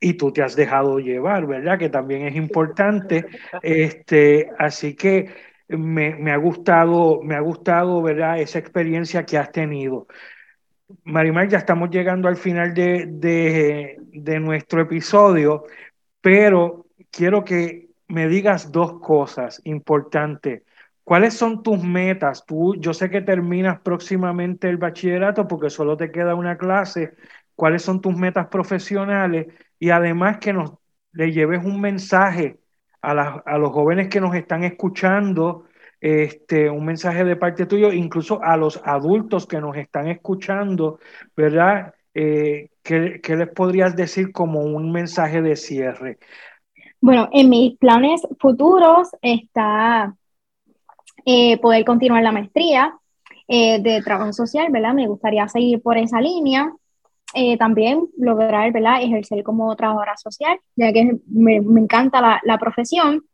y 0.00 0.14
tú 0.14 0.32
te 0.32 0.42
has 0.42 0.56
dejado 0.56 0.98
llevar, 0.98 1.46
¿verdad? 1.46 1.78
Que 1.78 1.88
también 1.88 2.22
es 2.26 2.36
importante. 2.36 3.26
Este, 3.62 4.50
así 4.58 4.94
que 4.94 5.32
me, 5.68 6.14
me, 6.16 6.32
ha 6.32 6.36
gustado, 6.36 7.22
me 7.22 7.34
ha 7.34 7.40
gustado, 7.40 8.02
¿verdad? 8.02 8.40
Esa 8.40 8.58
experiencia 8.58 9.24
que 9.24 9.38
has 9.38 9.50
tenido. 9.52 10.06
Marimar, 11.04 11.48
ya 11.48 11.58
estamos 11.58 11.90
llegando 11.90 12.28
al 12.28 12.36
final 12.36 12.74
de, 12.74 13.06
de, 13.08 13.96
de 13.98 14.40
nuestro 14.40 14.82
episodio, 14.82 15.64
pero 16.20 16.86
quiero 17.10 17.44
que 17.44 17.88
me 18.08 18.28
digas 18.28 18.70
dos 18.70 19.00
cosas 19.00 19.60
importantes. 19.64 20.62
¿Cuáles 21.02 21.34
son 21.34 21.62
tus 21.62 21.82
metas? 21.82 22.44
Tú, 22.46 22.74
yo 22.80 22.92
sé 22.92 23.10
que 23.10 23.22
terminas 23.22 23.80
próximamente 23.80 24.68
el 24.68 24.76
bachillerato 24.76 25.46
porque 25.46 25.70
solo 25.70 25.96
te 25.96 26.10
queda 26.10 26.34
una 26.34 26.58
clase. 26.58 27.14
¿Cuáles 27.54 27.82
son 27.82 28.00
tus 28.00 28.16
metas 28.16 28.48
profesionales? 28.48 29.46
Y 29.78 29.90
además 29.90 30.38
que 30.38 30.52
nos 30.52 30.72
le 31.12 31.32
lleves 31.32 31.64
un 31.64 31.80
mensaje 31.80 32.58
a, 33.02 33.12
a 33.12 33.58
los 33.58 33.70
jóvenes 33.70 34.08
que 34.08 34.20
nos 34.20 34.34
están 34.34 34.64
escuchando, 34.64 35.64
este, 36.00 36.68
un 36.68 36.84
mensaje 36.84 37.24
de 37.24 37.36
parte 37.36 37.66
tuyo, 37.66 37.92
incluso 37.92 38.42
a 38.42 38.56
los 38.56 38.80
adultos 38.84 39.46
que 39.46 39.60
nos 39.60 39.76
están 39.76 40.08
escuchando, 40.08 40.98
¿verdad? 41.36 41.94
Eh, 42.14 42.70
¿qué, 42.82 43.20
¿qué, 43.22 43.36
les 43.36 43.48
podrías 43.48 43.96
decir 43.96 44.32
como 44.32 44.60
un 44.60 44.92
mensaje 44.92 45.42
de 45.42 45.56
cierre? 45.56 46.18
Bueno, 47.00 47.28
en 47.32 47.48
mis 47.48 47.76
planes 47.78 48.22
futuros 48.38 49.10
está 49.20 50.14
eh, 51.24 51.58
poder 51.58 51.84
continuar 51.84 52.22
la 52.22 52.32
maestría 52.32 52.96
eh, 53.48 53.80
de 53.82 54.02
trabajo 54.02 54.32
social, 54.32 54.68
¿verdad? 54.70 54.94
Me 54.94 55.08
gustaría 55.08 55.46
seguir 55.48 55.82
por 55.82 55.98
esa 55.98 56.20
línea. 56.20 56.72
Eh, 57.34 57.58
también 57.58 58.06
lograr 58.16 58.72
¿verdad? 58.72 59.02
ejercer 59.02 59.42
como 59.42 59.74
trabajadora 59.76 60.16
social, 60.16 60.58
ya 60.76 60.92
que 60.92 61.18
me, 61.26 61.60
me 61.60 61.80
encanta 61.80 62.20
la, 62.20 62.40
la, 62.44 62.58
profesión. 62.58 63.24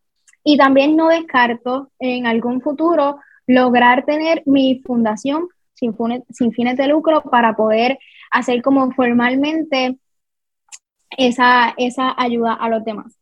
Y 0.42 0.56
también 0.56 0.96
no 0.96 1.08
descarto 1.08 1.90
en 1.98 2.26
algún 2.26 2.60
futuro 2.60 3.18
lograr 3.46 4.04
tener 4.04 4.42
mi 4.46 4.80
fundación 4.84 5.48
sin, 5.74 5.94
sin 6.30 6.52
fines 6.52 6.76
de 6.76 6.88
lucro 6.88 7.22
para 7.22 7.54
poder 7.54 7.98
hacer 8.30 8.62
como 8.62 8.90
formalmente 8.92 9.98
esa, 11.16 11.74
esa 11.76 12.14
ayuda 12.16 12.54
a 12.54 12.68
los 12.68 12.84
demás. 12.84 13.18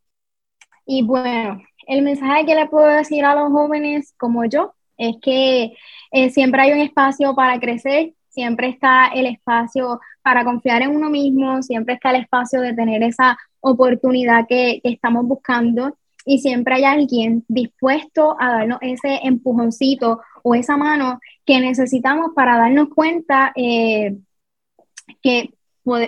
Y 0.87 1.03
bueno, 1.03 1.63
el 1.87 2.03
mensaje 2.03 2.47
que 2.47 2.55
le 2.55 2.69
puedo 2.69 2.87
decir 2.87 3.25
a 3.25 3.35
los 3.35 3.51
jóvenes 3.51 4.15
como 4.19 4.45
yo 4.45 4.75
es 4.97 5.17
que 5.23 5.75
eh, 6.13 6.31
siempre 6.31 6.63
hay 6.63 6.73
un 6.73 6.81
espacio 6.81 7.35
para 7.35 7.59
crecer, 7.59 8.13
siempre 8.41 8.69
está 8.69 9.09
el 9.09 9.27
espacio 9.27 10.01
para 10.23 10.45
confiar 10.45 10.81
en 10.81 10.97
uno 10.97 11.11
mismo, 11.11 11.63
siempre 11.63 11.95
está 11.95 12.09
el 12.09 12.23
espacio 12.23 12.63
de 12.63 12.73
tener 12.73 13.03
esa 13.03 13.37
oportunidad 13.61 14.47
que, 14.49 14.81
estamos 14.83 15.27
buscando 15.27 15.95
y 16.25 16.39
siempre 16.39 16.77
hay 16.77 16.85
alguien 16.85 17.45
dispuesto 17.49 18.37
a 18.41 18.53
darnos 18.53 18.79
ese 18.81 19.21
empujoncito 19.25 20.23
o 20.43 20.55
esa 20.55 20.79
mano 20.79 21.21
que 21.45 21.61
necesitamos 21.61 22.31
para 22.35 22.57
darnos 22.57 22.89
cuenta 22.95 23.53
eh, 23.55 24.17
que 25.23 25.51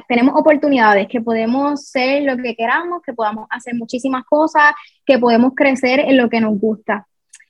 tenemos 0.08 0.34
oportunidades, 0.34 1.06
que 1.08 1.20
podemos 1.20 1.84
ser 1.86 2.22
lo 2.22 2.42
que 2.42 2.54
queramos, 2.54 3.02
que 3.02 3.12
podamos 3.12 3.46
hacer 3.50 3.74
muchísimas 3.74 4.24
cosas, 4.24 4.72
que 5.04 5.18
podemos 5.18 5.52
crecer 5.54 6.00
en 6.00 6.16
lo 6.16 6.30
que 6.30 6.40
nos 6.40 6.58
gusta. 6.58 7.06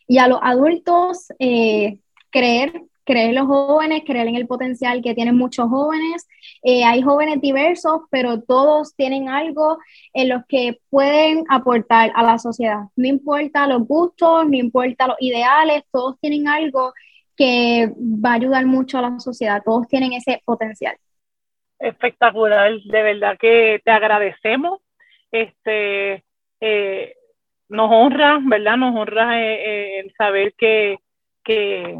Y 0.08 0.18
a 0.18 0.26
los 0.26 0.40
adultos, 0.42 1.28
eh, 1.38 1.98
creer, 2.30 2.82
creer 3.04 3.30
en 3.30 3.36
los 3.36 3.46
jóvenes, 3.46 4.02
creer 4.06 4.28
en 4.28 4.36
el 4.36 4.46
potencial 4.46 5.02
que 5.02 5.14
tienen 5.14 5.36
muchos 5.36 5.68
jóvenes. 5.68 6.26
Eh, 6.62 6.84
hay 6.84 7.02
jóvenes 7.02 7.40
diversos, 7.40 8.02
pero 8.10 8.40
todos 8.42 8.94
tienen 8.94 9.28
algo 9.28 9.78
en 10.12 10.28
los 10.28 10.42
que 10.48 10.78
pueden 10.90 11.44
aportar 11.48 12.12
a 12.14 12.22
la 12.22 12.38
sociedad. 12.38 12.84
No 12.96 13.08
importa 13.08 13.66
los 13.66 13.86
gustos, 13.86 14.46
no 14.46 14.56
importa 14.56 15.08
los 15.08 15.16
ideales, 15.20 15.82
todos 15.90 16.18
tienen 16.20 16.48
algo 16.48 16.92
que 17.36 17.90
va 17.96 18.32
a 18.32 18.34
ayudar 18.34 18.66
mucho 18.66 18.98
a 18.98 19.02
la 19.02 19.18
sociedad, 19.20 19.62
todos 19.64 19.88
tienen 19.88 20.12
ese 20.12 20.42
potencial 20.44 20.96
espectacular, 21.82 22.80
de 22.80 23.02
verdad 23.02 23.36
que 23.38 23.80
te 23.84 23.90
agradecemos. 23.90 24.80
Este, 25.30 26.24
eh, 26.60 27.16
nos 27.68 27.90
honra, 27.90 28.38
¿verdad? 28.42 28.76
Nos 28.76 28.94
honra 28.96 29.42
eh, 29.42 30.00
el 30.00 30.12
saber 30.14 30.54
que, 30.56 30.98
que 31.44 31.96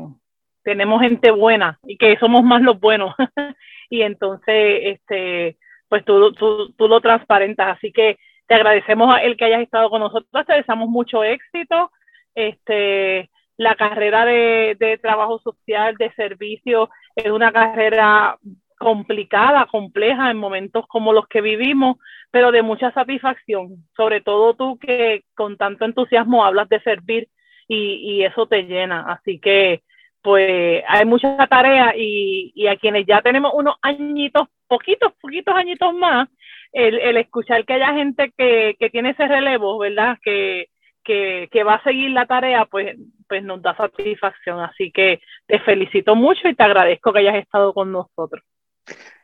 tenemos 0.63 1.01
gente 1.01 1.31
buena 1.31 1.79
y 1.85 1.97
que 1.97 2.17
somos 2.19 2.43
más 2.43 2.63
los 2.63 2.79
buenos. 2.81 3.15
y 3.91 4.03
entonces, 4.03 4.81
este, 4.85 5.57
pues 5.89 6.05
tú, 6.05 6.33
tú, 6.33 6.73
tú 6.73 6.89
lo 6.89 7.01
transparentas. 7.01 7.77
Así 7.77 7.93
que 7.93 8.19
te 8.47 8.55
agradecemos 8.55 9.15
a 9.15 9.19
el 9.19 9.37
que 9.37 9.47
hayas 9.47 9.63
estado 9.63 9.91
con 9.91 10.01
nosotros, 10.01 10.47
te 10.47 10.55
deseamos 10.55 10.89
mucho 10.89 11.25
éxito. 11.25 11.91
Este, 12.35 13.31
la 13.57 13.75
carrera 13.75 14.25
de, 14.25 14.77
de 14.79 14.99
trabajo 14.99 15.39
social, 15.41 15.97
de 15.97 16.13
servicio, 16.15 16.91
es 17.17 17.31
una 17.31 17.53
carrera 17.53 18.39
complicada, 18.83 19.67
compleja 19.67 20.31
en 20.31 20.37
momentos 20.37 20.87
como 20.89 21.13
los 21.13 21.29
que 21.29 21.41
vivimos, 21.41 21.99
pero 22.33 22.51
de 22.51 22.63
mucha 22.63 22.91
satisfacción, 22.93 23.87
sobre 23.97 24.21
todo 24.21 24.55
tú 24.55 24.77
que 24.79 25.23
con 25.37 25.57
tanto 25.57 25.85
entusiasmo 25.85 26.45
hablas 26.45 26.69
de 26.69 26.81
servir 26.81 27.29
y, 27.69 28.25
eso 28.25 28.47
te 28.47 28.65
llena. 28.65 29.05
Así 29.09 29.39
que 29.39 29.83
pues 30.23 30.83
hay 30.89 31.05
mucha 31.05 31.37
tarea 31.49 31.95
y, 31.97 32.53
y, 32.55 32.67
a 32.69 32.77
quienes 32.77 33.07
ya 33.07 33.21
tenemos 33.23 33.53
unos 33.55 33.77
añitos, 33.83 34.49
poquitos, 34.69 35.13
poquitos 35.21 35.55
añitos 35.55 35.95
más, 35.95 36.29
el, 36.73 36.99
el 36.99 37.17
escuchar 37.17 37.65
que 37.65 37.75
haya 37.75 37.95
gente 37.95 38.33
que, 38.37 38.77
que 38.79 38.91
tiene 38.91 39.11
ese 39.11 39.27
relevo, 39.27 39.79
¿verdad? 39.79 40.19
Que, 40.23 40.69
que, 41.05 41.49
que, 41.51 41.65
va 41.65 41.75
a 41.75 41.83
seguir 41.83 42.11
la 42.11 42.27
tarea, 42.27 42.65
pues, 42.67 42.97
pues 43.29 43.43
nos 43.43 43.61
da 43.61 43.77
satisfacción. 43.77 44.61
Así 44.61 44.93
que 44.93 45.21
te 45.47 45.59
felicito 45.61 46.15
mucho 46.15 46.49
y 46.49 46.55
te 46.55 46.63
agradezco 46.63 47.13
que 47.13 47.19
hayas 47.19 47.37
estado 47.37 47.75
con 47.75 47.91
nosotros 47.93 48.43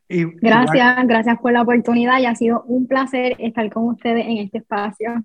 gracias, 0.09 1.07
gracias 1.07 1.39
por 1.39 1.53
la 1.53 1.63
oportunidad 1.63 2.19
y 2.19 2.27
ha 2.27 2.35
sido 2.35 2.63
un 2.63 2.87
placer 2.87 3.37
estar 3.39 3.71
con 3.71 3.89
ustedes 3.89 4.27
en 4.27 4.39
este 4.39 4.59
espacio. 4.59 5.23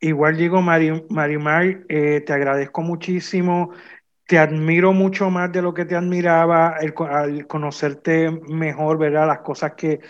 Igual 0.00 0.36
digo, 0.36 0.62
Marimar, 0.62 1.84
eh, 1.88 2.22
te 2.22 2.32
agradezco 2.32 2.80
muchísimo, 2.82 3.72
te 4.30 4.38
admiro 4.38 4.92
mucho 4.92 5.28
más 5.30 5.50
de 5.52 5.60
lo 5.62 5.74
que 5.74 5.84
te 5.84 5.96
admiraba 5.96 6.68
al 6.70 6.94
conocerte 7.48 8.30
mejor, 8.30 8.98
¿verdad? 8.98 9.26
Las 9.26 9.40
cosas 9.40 9.74
que, 9.74 10.00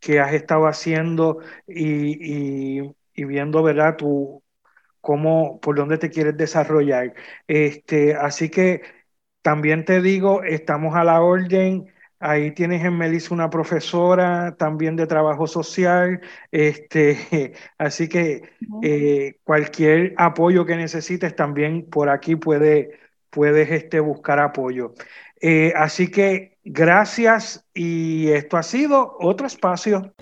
que 0.00 0.20
has 0.20 0.32
estado 0.34 0.66
haciendo 0.66 1.38
y, 1.66 2.80
y, 2.82 2.94
y 3.14 3.24
viendo, 3.24 3.62
¿verdad? 3.62 3.96
Tu, 3.96 4.42
cómo, 5.00 5.60
por 5.60 5.76
dónde 5.76 5.98
te 5.98 6.10
quieres 6.10 6.36
desarrollar. 6.36 7.14
Este, 7.48 8.14
así 8.16 8.50
que 8.50 8.82
también 9.42 9.84
te 9.84 10.02
digo, 10.02 10.42
estamos 10.44 10.96
a 10.96 11.04
la 11.04 11.22
orden 11.22 11.92
Ahí 12.22 12.52
tienes 12.52 12.84
en 12.84 12.98
Melissa 12.98 13.32
una 13.34 13.48
profesora 13.48 14.54
también 14.58 14.94
de 14.94 15.06
trabajo 15.06 15.46
social, 15.46 16.20
este, 16.50 17.54
así 17.78 18.08
que 18.10 18.42
eh, 18.80 19.38
cualquier 19.42 20.12
apoyo 20.18 20.66
que 20.66 20.76
necesites 20.76 21.34
también 21.34 21.88
por 21.88 22.10
aquí 22.10 22.36
puede, 22.36 22.90
puedes 23.30 23.70
este, 23.70 24.00
buscar 24.00 24.38
apoyo. 24.40 24.94
Eh, 25.40 25.72
así 25.76 26.10
que 26.10 26.58
gracias 26.64 27.64
y 27.72 28.28
esto 28.30 28.56
ha 28.56 28.62
sido 28.62 29.16
otro 29.20 29.46
espacio. 29.46 30.12